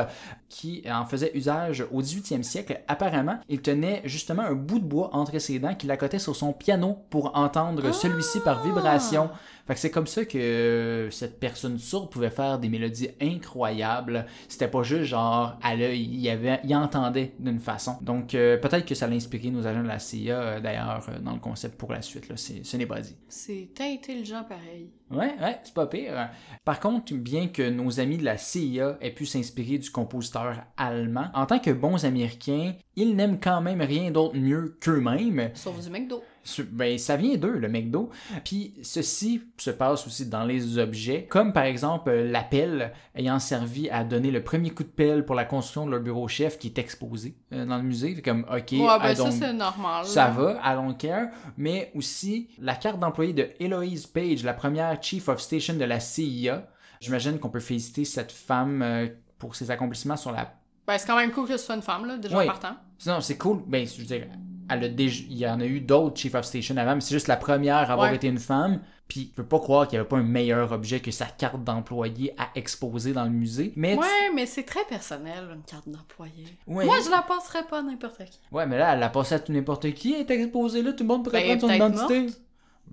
[0.48, 2.80] qui en faisait usage au 18e siècle.
[2.86, 6.52] Apparemment, il tenait justement un bout de bois entre ses dents qu'il accotait sur son
[6.52, 9.30] piano pour entendre celui-ci par vibration.
[9.66, 14.26] Fait que c'est comme ça que euh, cette personne sourde pouvait faire des mélodies incroyables.
[14.48, 17.96] C'était pas juste genre à l'œil, il, avait, il entendait d'une façon.
[18.00, 21.18] Donc euh, peut-être que ça l'a inspiré nos agents de la CIA euh, d'ailleurs euh,
[21.18, 22.28] dans le concept pour la suite.
[22.28, 22.36] Là.
[22.36, 23.16] C'est, ce n'est pas dit.
[23.28, 24.90] C'est intelligent pareil.
[25.10, 26.30] Ouais, ouais, c'est pas pire.
[26.64, 31.26] Par contre, bien que nos amis de la CIA aient pu s'inspirer du compositeur allemand,
[31.34, 35.50] en tant que bons Américains, ils n'aiment quand même rien d'autre mieux qu'eux-mêmes.
[35.54, 36.22] Sauf du McDo.
[36.70, 38.10] Ben, ça vient d'eux, le McDo.
[38.44, 44.04] Puis ceci se passe aussi dans les objets, comme par exemple l'appel ayant servi à
[44.04, 46.78] donner le premier coup de pelle pour la construction de leur bureau chef qui est
[46.78, 48.20] exposé euh, dans le musée.
[48.22, 50.04] Comme, OK, ouais, ben ça c'est normal.
[50.04, 51.28] Ça va, I don't care.
[51.56, 56.00] Mais aussi la carte d'employé de Eloise Page, la première Chief of Station de la
[56.00, 56.68] CIA.
[57.00, 60.54] J'imagine qu'on peut féliciter cette femme euh, pour ses accomplissements sur la
[60.86, 62.76] ben, c'est quand même cool que ce soit une femme, là, déjà en partant.
[63.06, 63.62] Non, c'est cool.
[63.66, 64.26] Ben, je veux dire,
[64.70, 65.22] elle a déjà...
[65.28, 67.76] il y en a eu d'autres Chief of Station avant, mais c'est juste la première
[67.76, 68.80] à avoir été une femme.
[69.06, 71.62] Puis, je peux pas croire qu'il n'y avait pas un meilleur objet que sa carte
[71.62, 73.72] d'employé à exposer dans le musée.
[73.76, 76.46] Mais ouais, mais c'est très personnel, une carte d'employé.
[76.66, 78.40] Moi, je la passerais pas à n'importe qui.
[78.50, 80.14] Ouais, mais là, elle la passée à tout n'importe qui.
[80.14, 82.26] Elle est exposée là, tout le monde pourrait ben, prendre son identité.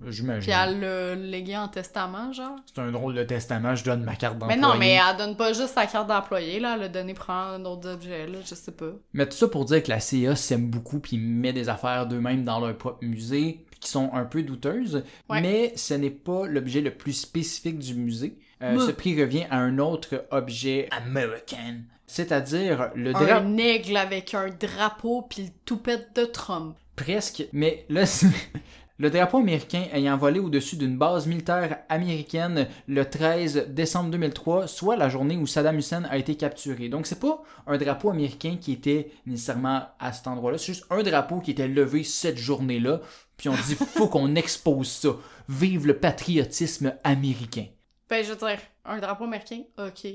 [0.06, 0.42] J'imagine.
[0.42, 2.56] Puis elle le légué en testament, genre.
[2.66, 4.60] C'est un drôle de testament, je donne ma carte d'employé.
[4.60, 6.74] Mais non, mais elle donne pas juste sa carte d'employé, là.
[6.76, 8.92] Elle a donné prendre d'autres objets, là, je sais pas.
[9.12, 12.44] Mais tout ça pour dire que la CIA s'aime beaucoup puis met des affaires d'eux-mêmes
[12.44, 15.04] dans leur propre musée qui sont un peu douteuses.
[15.28, 18.38] Mais ce n'est pas l'objet le plus spécifique du musée.
[18.62, 21.80] Euh, ce prix revient à un autre objet American.
[22.06, 23.46] C'est-à-dire le drapeau.
[23.46, 26.76] Un aigle avec un drapeau puis le toupette de Trump.
[26.94, 27.44] Presque.
[27.52, 28.04] Mais là,
[28.98, 34.96] Le drapeau américain ayant volé au-dessus d'une base militaire américaine le 13 décembre 2003, soit
[34.96, 36.88] la journée où Saddam Hussein a été capturé.
[36.88, 41.02] Donc c'est pas un drapeau américain qui était nécessairement à cet endroit-là, c'est juste un
[41.02, 43.00] drapeau qui était levé cette journée-là,
[43.36, 45.10] puis on dit faut qu'on expose ça.
[45.48, 47.66] Vive le patriotisme américain.
[48.08, 50.06] Ben je veux dire, un drapeau américain, ok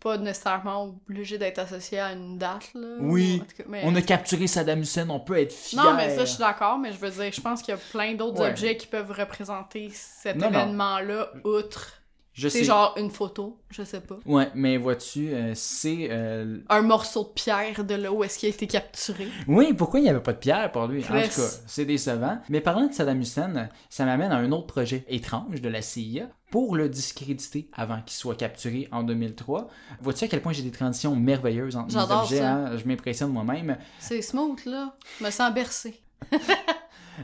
[0.00, 2.70] pas nécessairement obligé d'être associé à une date.
[2.74, 3.42] Là, oui,
[3.82, 5.82] on a capturé Saddam Hussein, on peut être fier.
[5.82, 7.80] Non, mais ça, je suis d'accord, mais je veux dire, je pense qu'il y a
[7.92, 11.92] plein d'autres objets qui peuvent représenter cet événement-là, outre
[12.36, 14.16] c'est genre une photo, je sais pas.
[14.26, 16.08] Ouais, mais vois-tu, euh, c'est...
[16.10, 19.28] Euh, un morceau de pierre de là où est-ce qu'il a été capturé.
[19.48, 21.02] Oui, pourquoi il n'y avait pas de pierre pour lui?
[21.02, 22.38] En tout cas, c'est décevant.
[22.48, 26.28] Mais parlant de Saddam Hussein, ça m'amène à un autre projet étrange de la CIA
[26.50, 29.68] pour le discréditer avant qu'il soit capturé en 2003.
[30.00, 32.40] Vois-tu à quel point j'ai des transitions merveilleuses entre les objets?
[32.40, 32.76] Hein?
[32.76, 33.76] Je m'impressionne moi-même.
[33.98, 34.94] C'est smooth, là.
[35.18, 36.02] Je me sens bercé.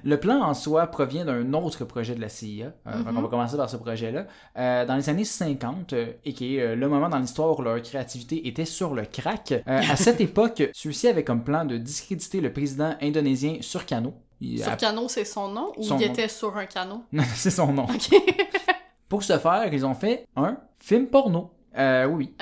[0.05, 2.67] Le plan en soi provient d'un autre projet de la CIA.
[2.67, 3.29] Euh, on va mhm.
[3.29, 4.27] commencer par ce projet-là.
[4.59, 7.81] Euh, dans les années 50, euh, et qui est le moment dans l'histoire où leur
[7.83, 12.53] créativité était sur le crack, à cette époque, ceux-ci avaient comme plan de discréditer le
[12.53, 14.15] président indonésien Surkano.
[14.59, 17.05] Surkano, c'est son nom ou il était sur un canot?
[17.13, 17.87] Non, c'est son nom.
[19.09, 21.51] Pour ce faire, ils ont fait un film porno.
[21.79, 22.33] Euh, oui.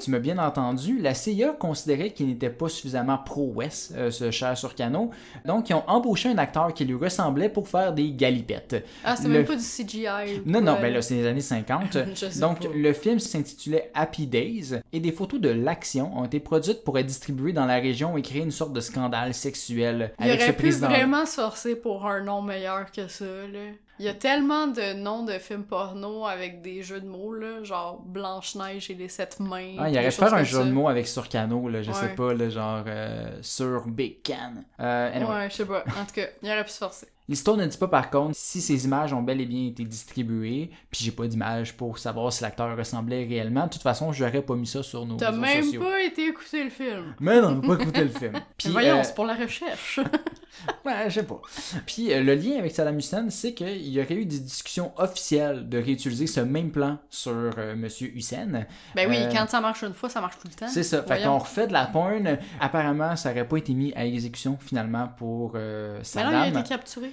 [0.00, 0.98] Tu, m'as bien entendu.
[0.98, 5.10] La CIA considérait qu'il n'était pas suffisamment pro-Ouest, euh, ce cher Surcano.
[5.44, 8.84] Donc, ils ont embauché un acteur qui lui ressemblait pour faire des galipettes.
[9.04, 10.42] Ah, c'est même pas du CGI.
[10.46, 11.98] Non, non, ben là, c'est les années 50.
[12.40, 16.98] Donc, le film s'intitulait Happy Days et des photos de l'action ont été produites pour
[16.98, 20.88] être distribuées dans la région et créer une sorte de scandale sexuel avec ce président.
[20.88, 23.70] Il aurait pu vraiment se forcer pour un nom meilleur que ça, là.
[23.98, 27.62] Il y a tellement de noms de films porno avec des jeux de mots, là,
[27.64, 29.74] genre Blanche-Neige et les sept mains.
[29.78, 32.48] Ah, il aurait faire un jeu de mots avec Surcano, là, je sais pas, là,
[32.48, 34.54] genre euh, sur Big Can.
[34.80, 35.84] Euh, Ouais, je sais pas.
[36.00, 37.08] En tout cas, il aurait pu se forcer.
[37.28, 40.70] L'histoire ne dit pas par contre si ces images ont bel et bien été distribuées,
[40.90, 43.66] puis j'ai pas d'image pour savoir si l'acteur ressemblait réellement.
[43.66, 46.70] De toute façon, j'aurais pas mis ça sur nos T'as même pas été écouter le
[46.70, 47.14] film.
[47.20, 48.32] Mais non, pas écouté le film.
[48.56, 50.00] Puis, voyons, euh, c'est pour la recherche.
[50.84, 51.40] ouais, je sais pas.
[51.86, 55.68] Puis euh, le lien avec Saddam Hussein, c'est qu'il y aurait eu des discussions officielles
[55.68, 58.64] de réutiliser ce même plan sur euh, Monsieur Hussein.
[58.94, 60.68] Ben oui, quand ça marche une fois, ça marche tout le temps.
[60.68, 61.02] C'est ça.
[61.02, 62.38] Fait qu'on refait de la porn.
[62.60, 65.56] Apparemment, ça aurait pas été mis à exécution finalement pour
[66.02, 66.32] Saddam.
[66.32, 67.12] Mais non, il a été capturé.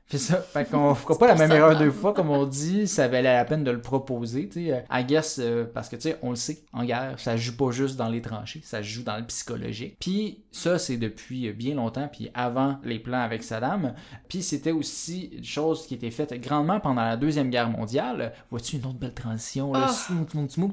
[0.11, 0.41] C'est ça.
[0.41, 2.85] Fait qu'on fera pas la même erreur deux fois, comme on dit.
[2.85, 4.83] Ça valait la peine de le proposer, tu sais.
[4.91, 7.71] I guess, euh, parce que, tu sais, on le sait, en guerre, ça joue pas
[7.71, 9.95] juste dans les tranchées, ça joue dans le psychologique.
[10.01, 13.93] Puis ça, c'est depuis bien longtemps, puis avant les plans avec Saddam.
[14.27, 18.33] Puis c'était aussi une chose qui était faite grandement pendant la Deuxième Guerre mondiale.
[18.49, 19.89] Vois-tu une autre belle transition, là?
[19.89, 20.71] Oh.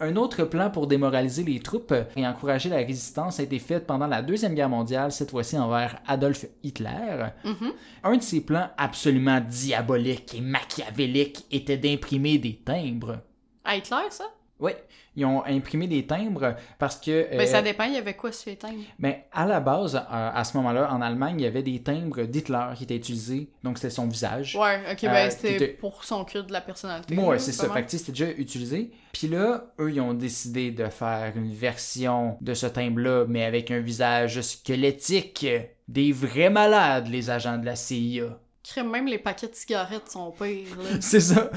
[0.00, 4.06] Un autre plan pour démoraliser les troupes et encourager la résistance a été fait pendant
[4.06, 7.26] la Deuxième Guerre mondiale, cette fois-ci envers Adolf Hitler.
[7.44, 7.72] Mm-hmm.
[8.04, 13.20] Un de ces plans absolument diabolique et machiavélique était d'imprimer des timbres.
[13.64, 14.24] À Hitler, ça?
[14.58, 14.72] Oui,
[15.16, 17.36] ils ont imprimé des timbres parce que.
[17.36, 18.84] Ben, ça euh, dépend, il y avait quoi sur les timbres?
[18.98, 22.22] ben, à la base, euh, à ce moment-là, en Allemagne, il y avait des timbres
[22.22, 23.50] d'Hitler qui étaient utilisés.
[23.62, 24.56] Donc, c'était son visage.
[24.56, 27.16] Ouais, ok, Euh, ben c'était pour son culte de la personnalité.
[27.16, 27.68] Ouais, c'est ça.
[27.70, 28.92] Fait que c'était déjà utilisé.
[29.12, 33.70] Puis là, eux, ils ont décidé de faire une version de ce timbre-là, mais avec
[33.70, 35.46] un visage squelettique.
[35.88, 38.38] Des vrais malades, les agents de la CIA.
[38.64, 40.90] Crème, même les paquets de cigarettes sont pires, là.
[41.00, 41.50] C'est ça.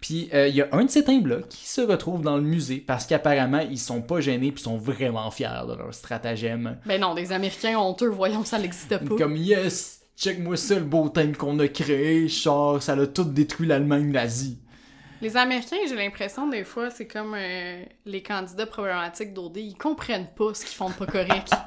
[0.00, 2.76] Puis euh, il y a un de ces timbres-là qui se retrouve dans le musée
[2.76, 6.78] parce qu'apparemment, ils sont pas gênés puis sont vraiment fiers de leur stratagème.
[6.84, 9.16] ben non, des Américains honteux, voyons que ça n'existe pas.
[9.16, 13.66] Comme yes, check-moi ça le beau timbre qu'on a créé, char, ça a tout détruit
[13.66, 14.58] l'Allemagne nazie.
[15.24, 20.28] Les Américains, j'ai l'impression, des fois, c'est comme euh, les candidats problématiques d'OD, ils comprennent
[20.36, 21.50] pas ce qu'ils font de pas correct.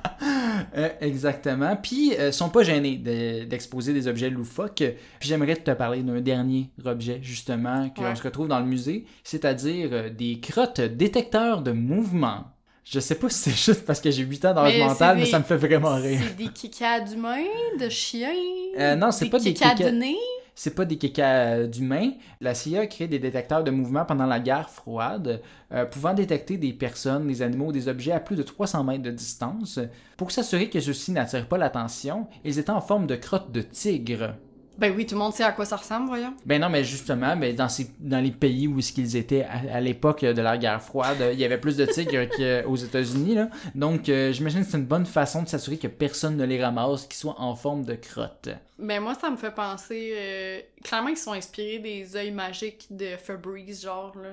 [0.75, 1.75] Euh, exactement.
[1.75, 4.83] Puis, euh, sont pas gênés de- d'exposer des objets loufoques.
[5.19, 8.15] Puis, j'aimerais te parler d'un dernier objet, justement, qu'on Ouais.
[8.15, 12.45] se retrouve dans le musée, c'est-à-dire euh, des crottes détecteurs de mouvement.
[12.83, 15.25] Je sais pas si c'est juste parce que j'ai 8 ans d'âge mental, c'est mais
[15.25, 16.19] des- ça me fait vraiment rire.
[16.23, 17.43] C'est des kikas d'humains,
[17.79, 18.33] de chiens.
[18.79, 20.15] Euh, non, c'est pas des kikas- de nez?
[20.59, 22.13] C'est pas des kékas d'humains.
[22.41, 25.39] La CIA a créé des détecteurs de mouvement pendant la guerre froide,
[25.71, 29.11] euh, pouvant détecter des personnes, des animaux, des objets à plus de 300 mètres de
[29.11, 29.79] distance.
[30.17, 34.33] Pour s'assurer que ceux-ci n'attirent pas l'attention, ils étaient en forme de crottes de tigre.
[34.77, 36.33] Ben oui, tout le monde sait à quoi ça ressemble, voyons.
[36.45, 39.75] Ben non, mais justement, ben dans, ces, dans les pays où est-ce qu'ils étaient à,
[39.77, 42.27] à l'époque de la guerre froide, il y avait plus de tigres
[42.63, 43.35] qu'aux États-Unis.
[43.35, 43.49] Là.
[43.75, 47.05] Donc, euh, j'imagine que c'est une bonne façon de s'assurer que personne ne les ramasse,
[47.07, 48.49] qu'ils soient en forme de crottes.
[48.77, 50.13] Ben moi, ça me fait penser...
[50.15, 54.29] euh, Clairement, ils sont inspirés des œils magiques de Febreze, genre, là.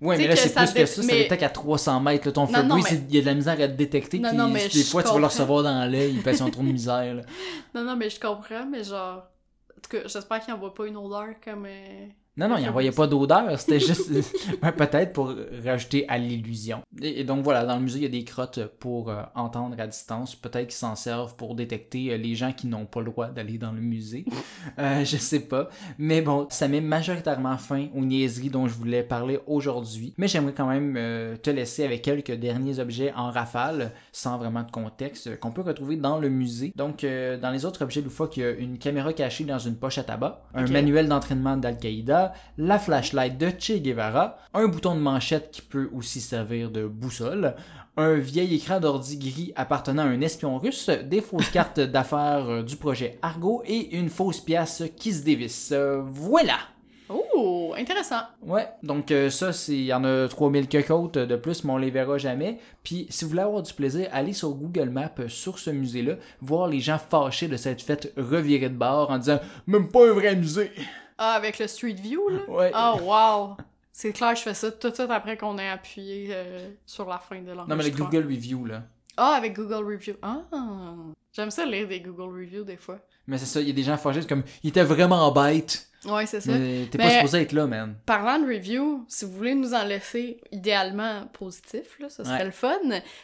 [0.00, 2.26] Ouais, Tu mais là, c'est ça plus que ça, ça mais- détecte à 300 mètres.
[2.28, 2.32] là.
[2.32, 4.18] ton Non, non, Febreze, mais- il y a de la misère à te détecter.
[4.20, 6.62] Non, non, mais des fois, tu vas le recevoir dans l'œil parce qu'ils ont trop
[6.62, 7.14] de misère.
[7.14, 7.22] là.
[7.74, 9.24] Non, non, mais je comprends, mais genre...
[9.78, 11.64] En tout cas, j'espère qu'ils n'envoient pas une odeur comme...
[11.66, 12.08] euh,
[12.38, 13.58] Non, non, il n'envoyait pas d'odeur.
[13.58, 14.10] C'était juste
[14.62, 15.34] ouais, peut-être pour
[15.64, 16.82] rajouter à l'illusion.
[17.02, 19.74] Et, et donc voilà, dans le musée, il y a des crottes pour euh, entendre
[19.80, 20.36] à distance.
[20.36, 23.58] Peut-être qu'ils s'en servent pour détecter euh, les gens qui n'ont pas le droit d'aller
[23.58, 24.24] dans le musée.
[24.78, 25.68] Euh, je sais pas.
[25.98, 30.14] Mais bon, ça met majoritairement fin aux niaiseries dont je voulais parler aujourd'hui.
[30.18, 34.62] Mais j'aimerais quand même euh, te laisser avec quelques derniers objets en rafale, sans vraiment
[34.62, 36.72] de contexte, qu'on peut retrouver dans le musée.
[36.76, 39.98] Donc, dans les autres objets loufoques, il y a une caméra cachée dans une poche
[39.98, 45.50] à tabac, un manuel d'entraînement d'Al-Qaïda, la flashlight de Che Guevara, un bouton de manchette
[45.50, 47.54] qui peut aussi servir de boussole,
[47.96, 52.62] un vieil écran d'ordi gris appartenant à un espion russe, des fausses cartes d'affaires euh,
[52.62, 55.70] du projet Argo et une fausse pièce qui se dévisse.
[55.72, 56.58] Euh, voilà!
[57.10, 58.20] Oh, intéressant.
[58.42, 61.72] Ouais, donc euh, ça, c'est- il y en a 3000 quelques autres de plus, mais
[61.72, 62.58] on les verra jamais.
[62.82, 66.16] Puis, si vous voulez avoir du plaisir, allez sur Google Maps euh, sur ce musée-là,
[66.42, 70.12] voir les gens fâchés de cette fête revirée de bord en disant «Même pas un
[70.12, 70.70] vrai musée!
[71.18, 72.72] Ah, avec le Street View, là?» Ouais.
[72.74, 73.56] Oh, wow!
[73.92, 77.18] C'est clair, je fais ça tout de suite après qu'on ait appuyé euh, sur la
[77.18, 77.68] fin de l'enregistrement.
[77.68, 78.84] Non, mais les Google Review, là.
[79.16, 80.14] Ah, avec Google Review.
[80.22, 80.42] Ah!
[81.32, 83.00] J'aime ça lire des Google Reviews des fois.
[83.26, 85.87] Mais c'est ça, il y a des gens fâchés, comme «Il était vraiment bête!
[86.04, 86.52] Ouais, c'est» ça.
[86.52, 87.96] Mais t'es pas supposé être là, man.
[88.06, 92.44] Parlant de review, si vous voulez nous en laisser idéalement positif, là, ce serait Ouais.
[92.44, 92.78] le fun.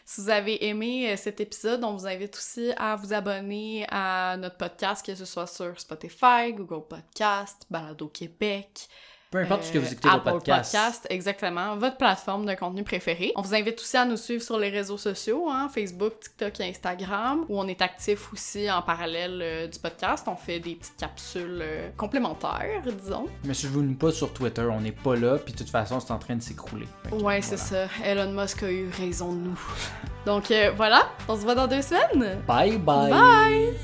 [0.05, 4.37] Si vous avez aimé euh, cet épisode, on vous invite aussi à vous abonner à
[4.39, 8.89] notre podcast, que ce soit sur Spotify, Google Podcast, Balado Québec.
[9.35, 11.09] Peu importe ce que vous euh, écoutez Apple podcast.
[11.11, 13.33] exactement, votre plateforme de contenu préférée.
[13.35, 16.69] On vous invite aussi à nous suivre sur les réseaux sociaux, hein, Facebook, TikTok et
[16.69, 20.25] Instagram, où on est actif aussi en parallèle euh, du podcast.
[20.29, 23.27] On fait des petites capsules euh, complémentaires, disons.
[23.43, 26.19] Mais suivez-nous pas sur Twitter, on n'est pas là, puis de toute façon, c'est en
[26.21, 26.87] train de s'écrouler.
[27.11, 27.89] Ouais, c'est ça.
[28.05, 29.61] Elon Musk a eu raison de nous.
[30.27, 32.39] Donc voilà, on se voit dans deux semaines.
[32.47, 33.11] Bye bye!
[33.11, 33.75] Bye!